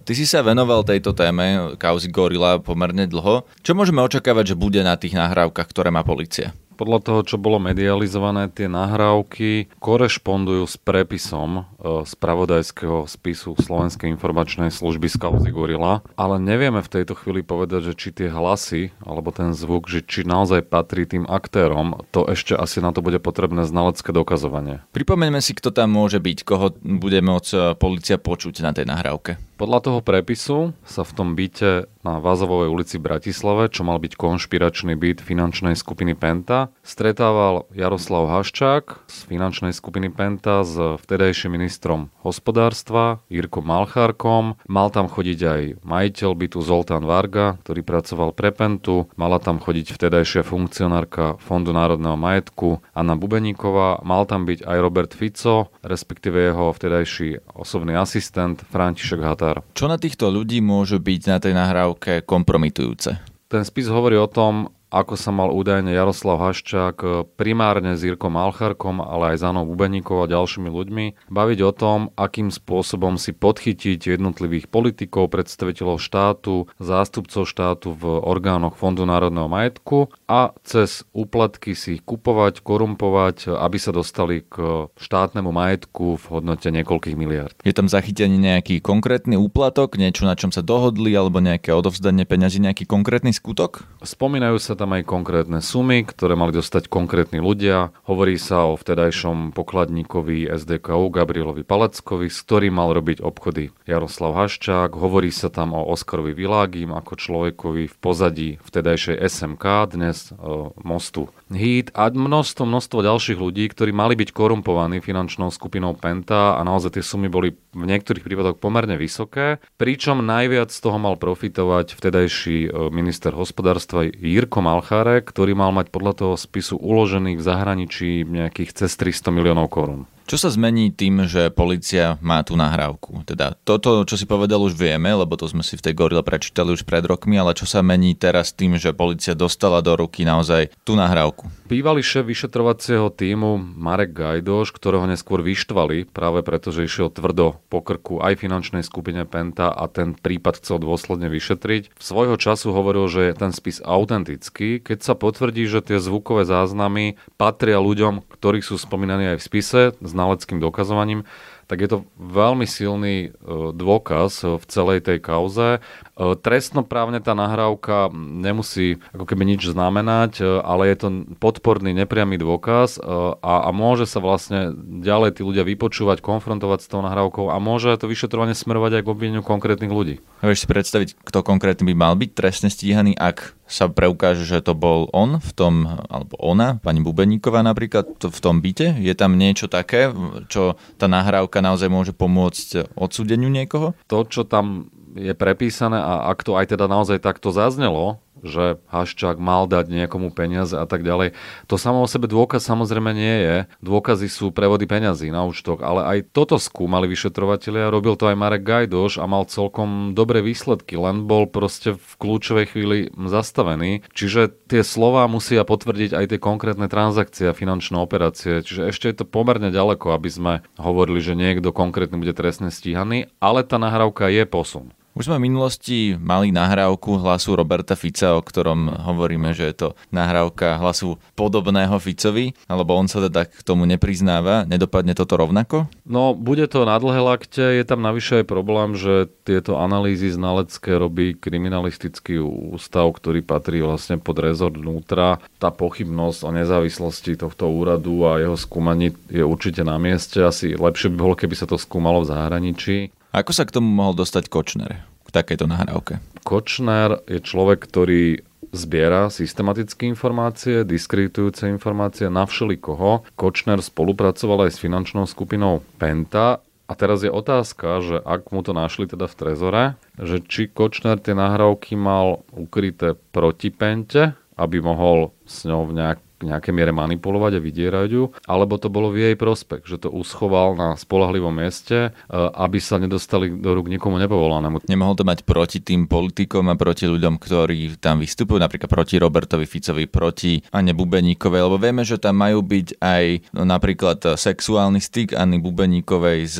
Ty 0.00 0.12
si 0.16 0.24
sa 0.24 0.40
venoval 0.40 0.88
tejto 0.88 1.12
téme 1.12 1.76
kauzy 1.76 2.08
Gorila 2.08 2.56
pomerne 2.64 3.04
dlho. 3.04 3.44
Čo 3.60 3.76
môžeme 3.76 4.00
očakávať, 4.00 4.56
že 4.56 4.56
bude 4.56 4.80
na 4.80 4.96
tých 4.96 5.12
nahrávkach, 5.12 5.68
ktoré 5.68 5.92
má 5.92 6.00
policia? 6.00 6.56
Podľa 6.80 7.04
toho, 7.04 7.20
čo 7.28 7.36
bolo 7.36 7.60
medializované, 7.60 8.48
tie 8.48 8.64
nahrávky 8.64 9.68
korešpondujú 9.84 10.64
s 10.64 10.80
prepisom 10.80 11.60
e, 11.60 11.62
spravodajského 12.08 13.04
spisu 13.04 13.52
Slovenskej 13.60 14.08
informačnej 14.08 14.72
služby 14.72 15.12
z 15.12 15.20
kauzy 15.20 15.52
Gorila, 15.52 16.00
ale 16.16 16.40
nevieme 16.40 16.80
v 16.80 16.88
tejto 16.88 17.12
chvíli 17.20 17.44
povedať, 17.44 17.92
že 17.92 17.94
či 18.00 18.08
tie 18.16 18.32
hlasy 18.32 18.96
alebo 19.04 19.28
ten 19.28 19.52
zvuk, 19.52 19.92
že 19.92 20.00
či 20.00 20.24
naozaj 20.24 20.72
patrí 20.72 21.04
tým 21.04 21.28
aktérom, 21.28 22.00
to 22.16 22.24
ešte 22.24 22.56
asi 22.56 22.80
na 22.80 22.96
to 22.96 23.04
bude 23.04 23.20
potrebné 23.20 23.68
znalecké 23.68 24.16
dokazovanie. 24.16 24.80
Pripomeňme 24.96 25.44
si, 25.44 25.52
kto 25.52 25.76
tam 25.76 25.92
môže 25.92 26.16
byť, 26.16 26.38
koho 26.48 26.72
bude 26.80 27.20
môcť 27.20 27.50
e, 27.52 27.58
policia 27.76 28.16
počuť 28.16 28.64
na 28.64 28.72
tej 28.72 28.88
nahrávke. 28.88 29.36
Podľa 29.60 29.78
toho 29.84 30.00
prepisu 30.00 30.72
sa 30.88 31.04
v 31.04 31.12
tom 31.12 31.36
byte 31.36 31.84
na 32.00 32.18
Vázovovej 32.18 32.72
ulici 32.72 32.96
v 32.96 33.12
Bratislave, 33.12 33.68
čo 33.68 33.84
mal 33.84 34.00
byť 34.00 34.16
konšpiračný 34.16 34.96
byt 34.96 35.20
finančnej 35.20 35.76
skupiny 35.76 36.16
Penta, 36.16 36.72
stretával 36.80 37.68
Jaroslav 37.76 38.28
Haščák 38.32 39.04
z 39.04 39.18
finančnej 39.28 39.76
skupiny 39.76 40.08
Penta 40.08 40.64
s 40.64 40.76
vtedajším 40.76 41.60
ministrom 41.60 42.08
hospodárstva 42.24 43.20
Jirkom 43.28 43.68
Malchárkom. 43.68 44.56
Mal 44.64 44.88
tam 44.88 45.12
chodiť 45.12 45.40
aj 45.44 45.60
majiteľ 45.84 46.30
bytu 46.32 46.58
Zoltán 46.64 47.04
Varga, 47.04 47.60
ktorý 47.62 47.84
pracoval 47.84 48.32
pre 48.32 48.50
Pentu. 48.50 49.06
Mala 49.20 49.36
tam 49.36 49.60
chodiť 49.60 49.92
vtedajšia 49.92 50.42
funkcionárka 50.46 51.36
Fondu 51.42 51.76
národného 51.76 52.16
majetku 52.16 52.80
Anna 52.96 53.18
Bubeníková. 53.18 54.00
Mal 54.06 54.24
tam 54.24 54.48
byť 54.48 54.64
aj 54.64 54.78
Robert 54.80 55.12
Fico, 55.12 55.68
respektíve 55.84 56.40
jeho 56.40 56.72
vtedajší 56.72 57.44
osobný 57.52 57.92
asistent 57.98 58.64
František 58.72 59.20
Hatar. 59.20 59.60
Čo 59.76 59.90
na 59.90 60.00
týchto 60.00 60.32
ľudí 60.32 60.64
môže 60.64 60.96
byť 60.96 61.22
na 61.28 61.38
tej 61.42 61.52
nahrávke 61.52 61.89
kompromitujúce? 62.22 63.18
Ten 63.50 63.62
spis 63.66 63.90
hovorí 63.90 64.14
o 64.14 64.30
tom, 64.30 64.70
ako 64.90 65.14
sa 65.14 65.30
mal 65.30 65.54
údajne 65.54 65.94
Jaroslav 65.94 66.42
Haščák 66.42 66.96
e, 67.00 67.08
primárne 67.38 67.94
s 67.94 68.02
Jirkom 68.02 68.34
Alcharkom, 68.34 68.98
ale 68.98 69.34
aj 69.34 69.36
s 69.38 69.42
Anou 69.46 69.62
Bubeníkou 69.70 70.26
a 70.26 70.30
ďalšími 70.30 70.66
ľuďmi 70.66 71.30
baviť 71.30 71.58
o 71.62 71.72
tom, 71.72 71.98
akým 72.18 72.50
spôsobom 72.50 73.14
si 73.14 73.30
podchytiť 73.30 74.18
jednotlivých 74.18 74.66
politikov, 74.66 75.30
predstaviteľov 75.30 76.02
štátu, 76.02 76.66
zástupcov 76.82 77.46
štátu 77.46 77.94
v 77.94 78.02
orgánoch 78.18 78.74
Fondu 78.74 79.06
národného 79.06 79.46
majetku 79.46 80.10
a 80.26 80.50
cez 80.66 81.06
úplatky 81.14 81.78
si 81.78 81.98
ich 81.98 82.02
kupovať, 82.02 82.66
korumpovať, 82.66 83.54
aby 83.54 83.78
sa 83.78 83.94
dostali 83.94 84.42
k 84.42 84.90
štátnemu 84.98 85.54
majetku 85.54 86.18
v 86.18 86.24
hodnote 86.34 86.66
niekoľkých 86.66 87.14
miliard. 87.14 87.54
Je 87.62 87.70
tam 87.70 87.86
zachytený 87.86 88.42
nejaký 88.42 88.82
konkrétny 88.82 89.38
úplatok, 89.38 89.94
niečo 89.94 90.26
na 90.26 90.34
čom 90.34 90.50
sa 90.50 90.66
dohodli 90.66 91.14
alebo 91.14 91.38
nejaké 91.38 91.70
odovzdanie 91.70 92.26
peňazí, 92.26 92.58
nejaký 92.58 92.90
konkrétny 92.90 93.30
skutok? 93.30 93.86
Spomínajú 94.02 94.58
sa 94.58 94.79
tam 94.80 94.96
aj 94.96 95.04
konkrétne 95.04 95.60
sumy, 95.60 96.08
ktoré 96.08 96.40
mali 96.40 96.56
dostať 96.56 96.88
konkrétni 96.88 97.36
ľudia. 97.36 97.92
Hovorí 98.08 98.40
sa 98.40 98.64
o 98.64 98.80
vtedajšom 98.80 99.52
pokladníkovi 99.52 100.48
SDKU 100.48 101.12
Gabrielovi 101.12 101.68
Paleckovi, 101.68 102.32
s 102.32 102.40
ktorým 102.48 102.80
mal 102.80 102.96
robiť 102.96 103.20
obchody 103.20 103.76
Jaroslav 103.84 104.32
Haščák. 104.40 104.96
Hovorí 104.96 105.28
sa 105.28 105.52
tam 105.52 105.76
o 105.76 105.84
Oskarovi 105.92 106.32
Világim 106.32 106.96
ako 106.96 107.12
človekovi 107.20 107.92
v 107.92 107.96
pozadí 108.00 108.48
vtedajšej 108.64 109.20
SMK, 109.20 109.64
dnes 109.92 110.32
e, 110.32 110.40
mostu 110.80 111.28
HIT 111.52 111.92
a 111.92 112.08
množstvo, 112.08 112.64
množstvo 112.64 113.04
ďalších 113.04 113.36
ľudí, 113.36 113.68
ktorí 113.68 113.92
mali 113.92 114.16
byť 114.16 114.32
korumpovaní 114.32 115.04
finančnou 115.04 115.52
skupinou 115.52 115.92
Penta 115.92 116.56
a 116.56 116.64
naozaj 116.64 116.96
tie 116.96 117.04
sumy 117.04 117.28
boli 117.28 117.52
v 117.76 117.84
niektorých 117.84 118.22
prípadoch 118.24 118.56
pomerne 118.56 118.96
vysoké, 118.96 119.60
pričom 119.76 120.24
najviac 120.24 120.72
z 120.72 120.80
toho 120.80 120.96
mal 120.96 121.20
profitovať 121.20 122.00
vtedajší 122.00 122.58
e, 122.64 122.68
minister 122.88 123.36
hospodárstva 123.36 124.08
Jirko 124.08 124.69
Malcháre, 124.70 125.18
ktorý 125.26 125.58
mal 125.58 125.74
mať 125.74 125.90
podľa 125.90 126.14
toho 126.14 126.34
spisu 126.38 126.78
uložených 126.78 127.42
v 127.42 127.46
zahraničí 127.46 128.22
nejakých 128.22 128.86
cez 128.86 128.94
300 128.94 129.34
miliónov 129.34 129.66
korún. 129.66 130.06
Čo 130.30 130.46
sa 130.46 130.54
zmení 130.54 130.94
tým, 130.94 131.26
že 131.26 131.50
policia 131.50 132.14
má 132.22 132.46
tú 132.46 132.54
nahrávku? 132.54 133.26
Teda 133.26 133.58
toto, 133.66 134.06
čo 134.06 134.14
si 134.14 134.30
povedal, 134.30 134.62
už 134.62 134.78
vieme, 134.78 135.10
lebo 135.10 135.34
to 135.34 135.50
sme 135.50 135.66
si 135.66 135.74
v 135.74 135.90
tej 135.90 135.98
gorile 135.98 136.22
prečítali 136.22 136.70
už 136.70 136.86
pred 136.86 137.02
rokmi, 137.02 137.34
ale 137.34 137.50
čo 137.50 137.66
sa 137.66 137.82
mení 137.82 138.14
teraz 138.14 138.54
tým, 138.54 138.78
že 138.78 138.94
policia 138.94 139.34
dostala 139.34 139.82
do 139.82 139.90
ruky 139.98 140.22
naozaj 140.22 140.70
tú 140.86 140.94
nahrávku? 140.94 141.50
Bývalý 141.66 142.06
šéf 142.06 142.30
vyšetrovacieho 142.30 143.10
týmu 143.10 143.58
Marek 143.58 144.14
Gajdoš, 144.14 144.70
ktorého 144.70 145.02
neskôr 145.10 145.42
vyštvali 145.42 146.06
práve 146.06 146.46
preto, 146.46 146.70
že 146.70 146.86
išiel 146.86 147.10
tvrdo 147.10 147.58
po 147.66 147.82
krku 147.82 148.22
aj 148.22 148.38
finančnej 148.38 148.86
skupine 148.86 149.26
Penta 149.26 149.74
a 149.74 149.90
ten 149.90 150.14
prípad 150.14 150.62
chcel 150.62 150.78
dôsledne 150.78 151.26
vyšetriť. 151.26 151.90
V 151.98 152.02
svojho 152.02 152.38
času 152.38 152.70
hovoril, 152.70 153.10
že 153.10 153.30
je 153.30 153.34
ten 153.34 153.50
spis 153.50 153.82
autentický, 153.82 154.78
keď 154.78 154.98
sa 155.02 155.14
potvrdí, 155.18 155.66
že 155.66 155.82
tie 155.82 155.98
zvukové 155.98 156.46
záznamy 156.46 157.18
patria 157.34 157.82
ľuďom, 157.82 158.30
ktorí 158.30 158.62
sú 158.62 158.78
spomínaní 158.78 159.34
aj 159.34 159.38
v 159.42 159.46
spise, 159.46 159.80
znaleckým 160.20 160.60
dokazovaním, 160.60 161.24
tak 161.64 161.80
je 161.80 161.88
to 161.88 161.98
veľmi 162.20 162.68
silný 162.68 163.16
e, 163.24 163.28
dôkaz 163.72 164.44
v 164.44 164.64
celej 164.68 165.08
tej 165.08 165.24
kauze. 165.24 165.80
E, 166.20 166.36
trestnoprávne 166.36 167.24
tá 167.24 167.32
nahrávka 167.32 168.12
nemusí 168.12 169.00
ako 169.16 169.24
keby 169.24 169.56
nič 169.56 169.72
znamenať, 169.72 170.44
e, 170.44 170.60
ale 170.60 170.92
je 170.92 170.96
to 171.00 171.08
podporný 171.40 171.96
nepriamy 171.96 172.36
dôkaz 172.36 173.00
a, 173.00 173.32
a 173.40 173.70
môže 173.72 174.04
sa 174.04 174.20
vlastne 174.20 174.76
ďalej 175.00 175.40
tí 175.40 175.42
ľudia 175.42 175.64
vypočúvať, 175.64 176.20
konfrontovať 176.20 176.84
s 176.84 176.90
tou 176.92 177.00
nahrávkou 177.00 177.48
a 177.48 177.56
môže 177.56 177.96
to 177.96 178.04
vyšetrovanie 178.04 178.52
smerovať 178.52 179.00
aj 179.00 179.02
k 179.08 179.12
obvineniu 179.12 179.42
konkrétnych 179.42 179.88
ľudí. 179.88 180.20
Vieš 180.44 180.64
si 180.64 180.68
predstaviť, 180.68 181.08
kto 181.24 181.40
konkrétne 181.40 181.88
by 181.88 181.94
mal 181.96 182.14
byť 182.20 182.30
trestne 182.36 182.68
stíhaný, 182.68 183.16
ak 183.16 183.56
sa 183.70 183.86
preukáže, 183.86 184.42
že 184.42 184.66
to 184.66 184.74
bol 184.74 185.06
on 185.14 185.38
v 185.38 185.50
tom, 185.54 185.86
alebo 186.10 186.34
ona, 186.42 186.82
pani 186.82 186.98
Bubeníková 187.00 187.62
napríklad, 187.62 188.18
v 188.18 188.40
tom 188.42 188.58
byte? 188.58 188.98
Je 188.98 189.14
tam 189.14 189.38
niečo 189.38 189.70
také, 189.70 190.10
čo 190.50 190.74
tá 190.98 191.06
nahrávka 191.06 191.62
naozaj 191.62 191.86
môže 191.86 192.12
pomôcť 192.12 192.98
odsúdeniu 192.98 193.46
niekoho? 193.46 193.94
To, 194.10 194.26
čo 194.26 194.42
tam 194.42 194.90
je 195.16 195.34
prepísané 195.34 195.98
a 195.98 196.30
ak 196.30 196.46
to 196.46 196.54
aj 196.54 196.74
teda 196.74 196.86
naozaj 196.86 197.18
takto 197.18 197.50
zaznelo, 197.50 198.22
že 198.40 198.80
Haščák 198.88 199.36
mal 199.36 199.68
dať 199.68 199.92
niekomu 199.92 200.32
peniaze 200.32 200.72
a 200.72 200.88
tak 200.88 201.04
ďalej. 201.04 201.36
To 201.68 201.76
samo 201.76 202.04
o 202.04 202.08
sebe 202.08 202.26
dôkaz 202.26 202.64
samozrejme 202.64 203.12
nie 203.12 203.36
je. 203.44 203.56
Dôkazy 203.84 204.32
sú 204.32 204.48
prevody 204.50 204.88
peňazí 204.88 205.28
na 205.28 205.44
účtok, 205.44 205.84
ale 205.84 206.04
aj 206.08 206.18
toto 206.32 206.56
skúmali 206.56 207.04
vyšetrovateľia, 207.10 207.92
robil 207.92 208.16
to 208.16 208.28
aj 208.28 208.40
Marek 208.40 208.64
Gajdoš 208.64 209.20
a 209.20 209.28
mal 209.28 209.44
celkom 209.44 210.16
dobré 210.16 210.40
výsledky, 210.40 210.96
len 210.96 211.28
bol 211.28 211.44
proste 211.48 211.96
v 211.96 212.12
kľúčovej 212.16 212.66
chvíli 212.72 212.98
zastavený. 213.12 214.08
Čiže 214.16 214.52
tie 214.68 214.82
slova 214.84 215.28
musia 215.28 215.62
potvrdiť 215.64 216.16
aj 216.16 216.24
tie 216.32 216.38
konkrétne 216.40 216.88
transakcie 216.88 217.50
a 217.50 217.56
finančné 217.56 218.00
operácie. 218.00 218.64
Čiže 218.64 218.88
ešte 218.88 219.06
je 219.12 219.16
to 219.22 219.24
pomerne 219.28 219.68
ďaleko, 219.68 220.16
aby 220.16 220.30
sme 220.32 220.52
hovorili, 220.80 221.20
že 221.20 221.36
niekto 221.36 221.76
konkrétny 221.76 222.16
bude 222.16 222.32
trestne 222.32 222.72
stíhaný, 222.72 223.28
ale 223.38 223.62
tá 223.66 223.76
nahrávka 223.76 224.32
je 224.32 224.48
posun. 224.48 224.96
Už 225.10 225.26
sme 225.26 225.42
v 225.42 225.50
minulosti 225.50 226.14
mali 226.14 226.54
nahrávku 226.54 227.18
hlasu 227.18 227.58
Roberta 227.58 227.98
Fica, 227.98 228.38
o 228.38 228.46
ktorom 228.46 229.10
hovoríme, 229.10 229.50
že 229.50 229.66
je 229.66 229.74
to 229.74 229.88
nahrávka 230.14 230.78
hlasu 230.78 231.18
podobného 231.34 231.98
Ficovi, 231.98 232.54
alebo 232.70 232.94
on 232.94 233.10
sa 233.10 233.18
teda 233.18 233.50
k 233.50 233.60
tomu 233.66 233.90
nepriznáva. 233.90 234.70
Nedopadne 234.70 235.18
toto 235.18 235.34
rovnako? 235.34 235.90
No, 236.06 236.30
bude 236.38 236.70
to 236.70 236.86
na 236.86 236.94
dlhé 237.02 237.26
lakte. 237.26 237.58
Je 237.74 237.82
tam 237.82 238.06
navyše 238.06 238.40
aj 238.40 238.46
problém, 238.46 238.94
že 238.94 239.26
tieto 239.42 239.82
analýzy 239.82 240.30
znalecké 240.30 240.94
robí 240.94 241.34
kriminalistický 241.34 242.38
ústav, 242.70 243.10
ktorý 243.10 243.42
patrí 243.42 243.82
vlastne 243.82 244.14
pod 244.22 244.38
rezort 244.38 244.78
vnútra. 244.78 245.42
Tá 245.58 245.74
pochybnosť 245.74 246.38
o 246.46 246.50
nezávislosti 246.54 247.34
tohto 247.34 247.66
úradu 247.66 248.30
a 248.30 248.38
jeho 248.38 248.54
skúmaní 248.54 249.10
je 249.26 249.42
určite 249.42 249.82
na 249.82 249.98
mieste. 249.98 250.38
Asi 250.38 250.78
lepšie 250.78 251.10
by 251.10 251.16
bolo, 251.18 251.34
keby 251.34 251.58
sa 251.58 251.66
to 251.66 251.74
skúmalo 251.74 252.22
v 252.22 252.30
zahraničí. 252.30 253.10
Ako 253.30 253.54
sa 253.54 253.62
k 253.62 253.78
tomu 253.78 253.86
mohol 253.86 254.18
dostať 254.18 254.50
Kočner? 254.50 255.06
K 255.22 255.30
takejto 255.30 255.70
nahrávke? 255.70 256.18
Kočner 256.42 257.22
je 257.30 257.38
človek, 257.38 257.86
ktorý 257.86 258.42
zbiera 258.74 259.30
systematické 259.30 260.10
informácie, 260.10 260.82
diskreditujúce 260.82 261.70
informácie 261.70 262.26
na 262.26 262.46
koho. 262.82 263.22
Kočner 263.38 263.78
spolupracoval 263.78 264.66
aj 264.66 264.74
s 264.74 264.82
finančnou 264.82 265.30
skupinou 265.30 265.86
Penta 266.02 266.58
a 266.90 266.92
teraz 266.98 267.22
je 267.22 267.30
otázka, 267.30 268.02
že 268.02 268.16
ak 268.18 268.50
mu 268.50 268.66
to 268.66 268.74
našli 268.74 269.06
teda 269.06 269.30
v 269.30 269.38
Trezore, 269.38 269.84
že 270.18 270.42
či 270.42 270.66
Kočner 270.66 271.22
tie 271.22 271.38
nahrávky 271.38 271.94
mal 271.94 272.42
ukryté 272.50 273.14
proti 273.30 273.70
Pente, 273.70 274.34
aby 274.58 274.82
mohol 274.82 275.30
s 275.46 275.62
ňou 275.70 275.86
v 275.86 276.02
nejak 276.02 276.18
nejakej 276.40 276.72
miere 276.72 276.92
manipulovať 276.92 277.56
a 277.56 277.64
vydierať 277.64 278.08
ju, 278.10 278.24
alebo 278.48 278.80
to 278.80 278.88
bolo 278.88 279.12
v 279.12 279.30
jej 279.30 279.36
prospech, 279.36 279.84
že 279.84 279.96
to 280.00 280.08
uschoval 280.08 280.74
na 280.74 280.96
spolahlivom 280.96 281.52
mieste, 281.52 282.10
e, 282.10 282.36
aby 282.36 282.80
sa 282.80 282.96
nedostali 282.96 283.52
do 283.52 283.76
rúk 283.76 283.92
nikomu 283.92 284.16
nepovolanému. 284.20 284.88
Nemohol 284.88 285.14
to 285.16 285.28
mať 285.28 285.44
proti 285.44 285.84
tým 285.84 286.08
politikom 286.08 286.68
a 286.72 286.74
proti 286.76 287.06
ľuďom, 287.06 287.36
ktorí 287.36 288.00
tam 288.00 288.24
vystupujú, 288.24 288.58
napríklad 288.60 288.88
proti 288.88 289.20
Robertovi 289.20 289.68
Ficovi, 289.68 290.08
proti 290.08 290.60
Anne 290.72 290.96
Bubeníkovej, 290.96 291.60
lebo 291.68 291.76
vieme, 291.76 292.02
že 292.02 292.16
tam 292.16 292.40
majú 292.40 292.64
byť 292.64 293.00
aj 293.00 293.24
no, 293.56 293.68
napríklad 293.68 294.36
sexuálny 294.36 295.00
styk 295.00 295.36
Anny 295.36 295.60
Bubeníkovej 295.60 296.40
s, 296.48 296.58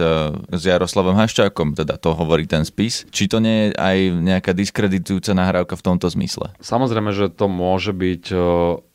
s 0.52 0.62
Jaroslavom 0.62 1.16
Haščákom, 1.16 1.72
teda 1.72 1.96
to 1.96 2.12
hovorí 2.12 2.44
ten 2.44 2.62
spis. 2.68 3.08
Či 3.08 3.30
to 3.30 3.40
nie 3.40 3.72
je 3.72 3.78
aj 3.78 3.96
nejaká 4.20 4.52
diskreditujúca 4.52 5.32
nahrávka 5.32 5.75
v 5.78 5.84
tomto 5.87 6.06
zmysle? 6.12 6.52
Samozrejme, 6.60 7.10
že 7.16 7.32
to 7.32 7.49
môže 7.49 7.96
byť 7.96 8.25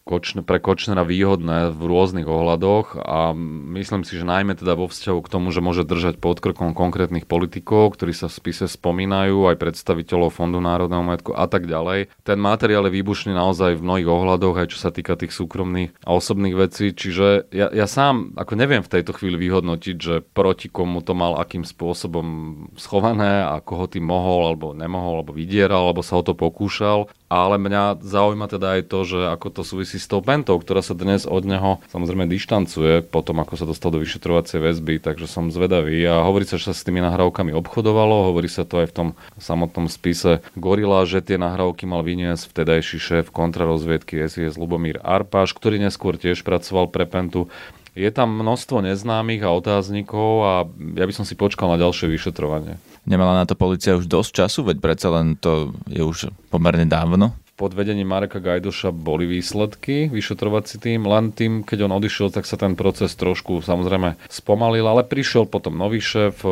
Pre 0.05 0.61
Kočnera 0.61 1.01
výhodné 1.01 1.73
v 1.73 1.81
rôznych 1.81 2.29
ohľadoch 2.29 2.93
a 2.93 3.33
myslím 3.73 4.05
si, 4.05 4.21
že 4.21 4.29
najmä 4.29 4.53
teda 4.53 4.77
vo 4.77 4.85
vzťahu 4.85 5.17
k 5.25 5.31
tomu, 5.33 5.49
že 5.49 5.65
môže 5.65 5.81
držať 5.81 6.21
pod 6.21 6.45
krkom 6.45 6.77
konkrétnych 6.77 7.25
politikov, 7.25 7.97
ktorí 7.97 8.13
sa 8.13 8.29
v 8.29 8.37
spise 8.37 8.69
spomínajú, 8.69 9.49
aj 9.49 9.57
predstaviteľov 9.57 10.29
Fondu 10.29 10.61
národného 10.61 11.01
majetku 11.01 11.33
a 11.33 11.49
tak 11.49 11.65
ďalej. 11.65 12.13
Ten 12.21 12.37
materiál 12.37 12.85
je 12.85 13.01
výbušný 13.01 13.33
naozaj 13.33 13.81
v 13.81 13.85
mnohých 13.89 14.05
ohľadoch, 14.05 14.61
aj 14.61 14.67
čo 14.69 14.77
sa 14.77 14.93
týka 14.93 15.17
tých 15.17 15.33
súkromných 15.33 15.97
a 16.05 16.13
osobných 16.13 16.53
vecí, 16.53 16.93
čiže 16.93 17.49
ja, 17.49 17.73
ja 17.73 17.89
sám 17.89 18.37
ako 18.37 18.53
neviem 18.61 18.85
v 18.85 19.01
tejto 19.01 19.17
chvíli 19.17 19.41
vyhodnotiť, 19.41 19.97
že 19.97 20.21
proti 20.21 20.69
komu 20.69 21.01
to 21.01 21.17
mal 21.17 21.33
akým 21.41 21.65
spôsobom 21.65 22.69
schované 22.77 23.41
a 23.41 23.57
koho 23.57 23.89
tým 23.89 24.05
mohol 24.05 24.53
alebo 24.53 24.77
nemohol, 24.77 25.25
alebo 25.25 25.33
vydieral, 25.33 25.89
alebo 25.89 26.05
sa 26.05 26.21
o 26.21 26.21
to 26.21 26.37
pokúšal 26.37 27.09
ale 27.27 27.57
mňa 27.57 28.05
zaujíma 28.05 28.45
teda 28.45 28.79
aj 28.79 28.81
to, 28.87 28.99
že 29.03 29.19
ako 29.33 29.47
to 29.49 29.61
súvisí 29.65 29.97
s 29.97 30.05
tou 30.05 30.21
Pentou, 30.21 30.61
ktorá 30.61 30.85
sa 30.85 30.93
dnes 30.93 31.25
od 31.25 31.43
neho 31.45 31.81
samozrejme 31.89 32.29
dištancuje 32.29 33.05
po 33.05 33.25
tom, 33.25 33.41
ako 33.41 33.53
sa 33.57 33.65
dostal 33.65 33.89
do 33.89 34.01
vyšetrovacej 34.01 34.61
väzby, 34.61 35.01
takže 35.01 35.25
som 35.25 35.49
zvedavý 35.49 36.05
a 36.05 36.21
hovorí 36.25 36.45
sa, 36.45 36.61
že 36.61 36.71
sa 36.71 36.75
s 36.77 36.85
tými 36.85 37.01
nahrávkami 37.01 37.53
obchodovalo, 37.57 38.29
hovorí 38.33 38.49
sa 38.49 38.63
to 38.63 38.85
aj 38.85 38.93
v 38.93 38.95
tom 38.95 39.07
samotnom 39.41 39.89
spise 39.89 40.45
Gorila, 40.53 41.05
že 41.09 41.25
tie 41.25 41.41
nahrávky 41.41 41.89
mal 41.89 42.05
vyniesť 42.05 42.51
vtedajší 42.53 42.97
šéf 43.01 43.25
kontrarozviedky 43.33 44.21
SIS 44.25 44.55
Lubomír 44.55 45.01
Arpáš, 45.01 45.57
ktorý 45.57 45.81
neskôr 45.81 46.17
tiež 46.17 46.45
pracoval 46.45 46.93
pre 46.93 47.09
Pentu. 47.09 47.49
Je 47.95 48.11
tam 48.11 48.35
množstvo 48.35 48.83
neznámych 48.83 49.39
a 49.47 49.55
otáznikov 49.55 50.31
a 50.43 50.53
ja 50.99 51.05
by 51.07 51.13
som 51.15 51.23
si 51.23 51.39
počkal 51.39 51.71
na 51.71 51.79
ďalšie 51.79 52.11
vyšetrovanie. 52.11 52.75
Nemala 53.07 53.39
na 53.39 53.47
to 53.47 53.55
policia 53.55 53.95
už 53.95 54.11
dosť 54.11 54.43
času, 54.43 54.67
veď 54.67 54.77
predsa 54.83 55.07
len 55.15 55.39
to 55.39 55.71
je 55.87 56.03
už 56.03 56.29
pomerne 56.51 56.83
dávno 56.85 57.31
pod 57.55 57.71
vedením 57.71 58.11
Mareka 58.11 58.43
Gajdoša 58.43 58.91
boli 58.91 59.23
výsledky, 59.23 60.11
vyšetrovací 60.11 60.75
tým, 60.75 61.07
len 61.07 61.31
tým, 61.31 61.63
keď 61.63 61.87
on 61.87 61.95
odišiel, 61.95 62.27
tak 62.27 62.43
sa 62.43 62.59
ten 62.59 62.75
proces 62.75 63.15
trošku 63.15 63.63
samozrejme 63.63 64.19
spomalil, 64.27 64.83
ale 64.83 65.07
prišiel 65.07 65.47
potom 65.47 65.79
nový 65.79 66.03
šéf 66.03 66.43
e, 66.43 66.51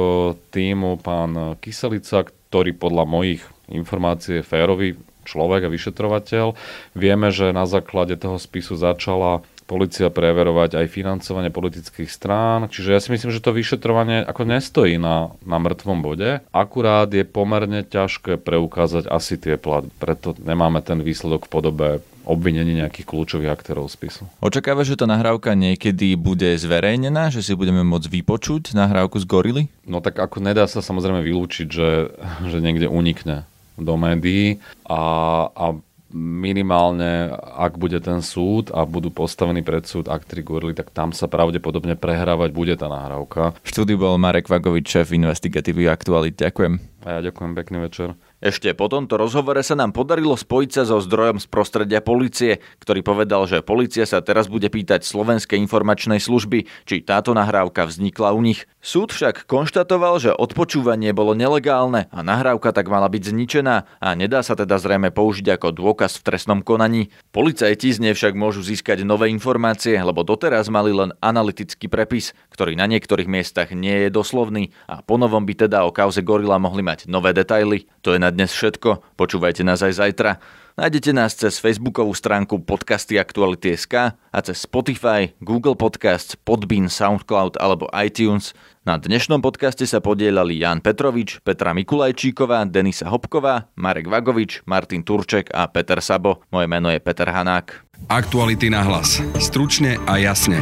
týmu, 0.56 1.04
pán 1.04 1.60
Kyselica, 1.60 2.24
ktorý 2.24 2.72
podľa 2.80 3.04
mojich 3.04 3.44
informácií 3.67 4.39
je 4.39 4.48
férový 4.48 4.96
človek 5.28 5.67
a 5.67 5.74
vyšetrovateľ. 5.74 6.56
Vieme, 6.96 7.32
že 7.36 7.56
na 7.56 7.67
základe 7.67 8.15
toho 8.15 8.39
spisu 8.39 8.80
začala 8.80 9.44
policia 9.74 10.14
preverovať 10.14 10.78
aj 10.78 10.94
financovanie 10.94 11.50
politických 11.50 12.06
strán. 12.06 12.70
Čiže 12.70 12.94
ja 12.94 13.02
si 13.02 13.10
myslím, 13.10 13.34
že 13.34 13.42
to 13.42 13.58
vyšetrovanie 13.58 14.22
ako 14.22 14.46
nestojí 14.46 15.02
na, 15.02 15.34
na 15.42 15.58
mŕtvom 15.58 16.06
bode. 16.06 16.46
Akurát 16.54 17.10
je 17.10 17.26
pomerne 17.26 17.82
ťažké 17.82 18.38
preukázať 18.38 19.10
asi 19.10 19.42
tie 19.42 19.58
platby. 19.58 19.90
Preto 19.98 20.38
nemáme 20.38 20.86
ten 20.86 21.02
výsledok 21.02 21.50
v 21.50 21.54
podobe 21.58 21.90
obvinení 22.24 22.78
nejakých 22.78 23.10
kľúčových 23.10 23.52
aktérov 23.52 23.90
spisu. 23.90 24.30
Očakáva, 24.40 24.86
že 24.86 24.96
tá 24.96 25.04
nahrávka 25.04 25.58
niekedy 25.58 26.16
bude 26.16 26.56
zverejnená, 26.56 27.34
že 27.34 27.44
si 27.44 27.52
budeme 27.58 27.84
môcť 27.84 28.08
vypočuť 28.08 28.78
nahrávku 28.78 29.20
z 29.20 29.26
Gorily? 29.28 29.64
No 29.84 30.00
tak 30.00 30.22
ako 30.22 30.40
nedá 30.40 30.70
sa 30.70 30.80
samozrejme 30.80 31.20
vylúčiť, 31.20 31.68
že, 31.68 32.14
že 32.48 32.58
niekde 32.64 32.88
unikne 32.88 33.44
do 33.76 33.98
médií 33.98 34.62
a, 34.86 35.02
a 35.50 35.66
minimálne, 36.13 37.34
ak 37.41 37.82
bude 37.82 37.97
ten 37.99 38.21
súd 38.21 38.69
a 38.69 38.86
budú 38.86 39.10
postavení 39.10 39.65
pred 39.65 39.84
súd 39.84 40.08
aktéry 40.08 40.45
Gurli, 40.45 40.78
tak 40.78 40.93
tam 40.93 41.12
sa 41.12 41.26
pravdepodobne 41.26 41.97
prehrávať 41.97 42.49
bude 42.54 42.78
tá 42.78 42.86
nahrávka. 42.88 43.58
V 43.65 43.67
štúdiu 43.73 43.97
bol 43.97 44.21
Marek 44.21 44.47
Vagovič, 44.47 44.86
šéf 44.88 45.12
investigatívy 45.12 45.89
aktualit. 45.89 46.38
Ďakujem. 46.38 46.93
A 47.04 47.19
ja 47.19 47.19
ďakujem, 47.19 47.52
pekný 47.52 47.78
večer. 47.84 48.15
Ešte 48.39 48.71
po 48.76 48.88
tomto 48.88 49.19
rozhovore 49.19 49.60
sa 49.60 49.76
nám 49.76 49.91
podarilo 49.91 50.36
spojiť 50.39 50.69
sa 50.71 50.84
so 50.88 50.99
zdrojom 51.04 51.39
z 51.39 51.47
prostredia 51.52 51.99
policie, 51.99 52.63
ktorý 52.80 53.04
povedal, 53.04 53.43
že 53.43 53.63
policia 53.63 54.08
sa 54.08 54.23
teraz 54.23 54.47
bude 54.47 54.67
pýtať 54.71 55.04
Slovenskej 55.04 55.60
informačnej 55.63 56.19
služby, 56.23 56.67
či 56.88 57.04
táto 57.04 57.36
nahrávka 57.36 57.88
vznikla 57.88 58.36
u 58.36 58.43
nich. 58.43 58.63
Súd 58.84 59.15
však 59.15 59.48
konštatoval, 59.48 60.19
že 60.19 60.36
odpočúvanie 60.36 61.15
bolo 61.15 61.32
nelegálne 61.32 62.12
a 62.12 62.19
nahrávka 62.19 62.76
tak 62.76 62.91
mala 62.91 63.08
byť 63.08 63.32
zničená 63.32 63.88
a 64.04 64.08
nedá 64.12 64.43
sa 64.43 64.60
teda 64.60 64.76
zrejme 64.76 65.08
použiť 65.08 65.56
ako 65.56 65.72
dôkaz 65.72 66.19
v 66.19 66.28
trestnom 66.28 66.60
konaní. 66.60 67.08
Policajti 67.32 67.96
z 67.96 68.04
nej 68.04 68.12
však 68.12 68.36
môžu 68.36 68.60
získať 68.60 69.08
nové 69.08 69.32
informácie, 69.32 69.96
lebo 69.96 70.28
doteraz 70.28 70.67
mali 70.67 70.91
len 70.91 71.15
analytický 71.24 71.88
prepis, 71.88 72.36
ktorý 72.52 72.76
na 72.76 72.84
niektorých 72.91 73.32
miestach 73.32 73.72
nie 73.72 74.04
je 74.04 74.10
doslovný 74.12 74.76
a 74.91 75.00
ponovom 75.00 75.48
by 75.48 75.63
teda 75.63 75.88
o 75.88 75.96
kauze 75.96 76.19
Gorila 76.19 76.60
mohli 76.60 76.84
mať 76.84 77.08
nové 77.08 77.32
detaily. 77.32 77.88
To 78.04 78.12
je 78.12 78.19
na 78.19 78.36
dnes 78.36 78.52
všetko. 78.52 79.15
Počúvajte 79.15 79.63
nás 79.63 79.80
aj 79.80 79.96
zajtra. 79.96 80.43
Nájdete 80.74 81.14
nás 81.14 81.38
cez 81.38 81.62
facebookovú 81.62 82.18
stránku 82.18 82.66
podcasty 82.66 83.22
Aktuality.sk 83.22 84.18
a 84.18 84.40
cez 84.42 84.66
Spotify, 84.66 85.30
Google 85.38 85.78
Podcasts, 85.78 86.34
Podbean, 86.34 86.90
Soundcloud 86.90 87.62
alebo 87.62 87.86
iTunes. 87.94 88.58
Na 88.82 88.98
dnešnom 88.98 89.38
podcaste 89.38 89.86
sa 89.86 90.02
podielali 90.02 90.58
Jan 90.58 90.82
Petrovič, 90.82 91.46
Petra 91.46 91.78
Mikulajčíková, 91.78 92.66
Denisa 92.66 93.06
Hopková, 93.06 93.70
Marek 93.78 94.10
Vagovič, 94.10 94.66
Martin 94.66 95.06
Turček 95.06 95.54
a 95.54 95.70
Peter 95.70 96.02
Sabo. 96.02 96.42
Moje 96.50 96.66
meno 96.66 96.90
je 96.90 96.98
Peter 96.98 97.30
Hanák. 97.30 97.86
Aktuality 98.10 98.74
na 98.74 98.82
hlas. 98.82 99.22
Stručne 99.38 100.02
a 100.10 100.18
jasne. 100.18 100.58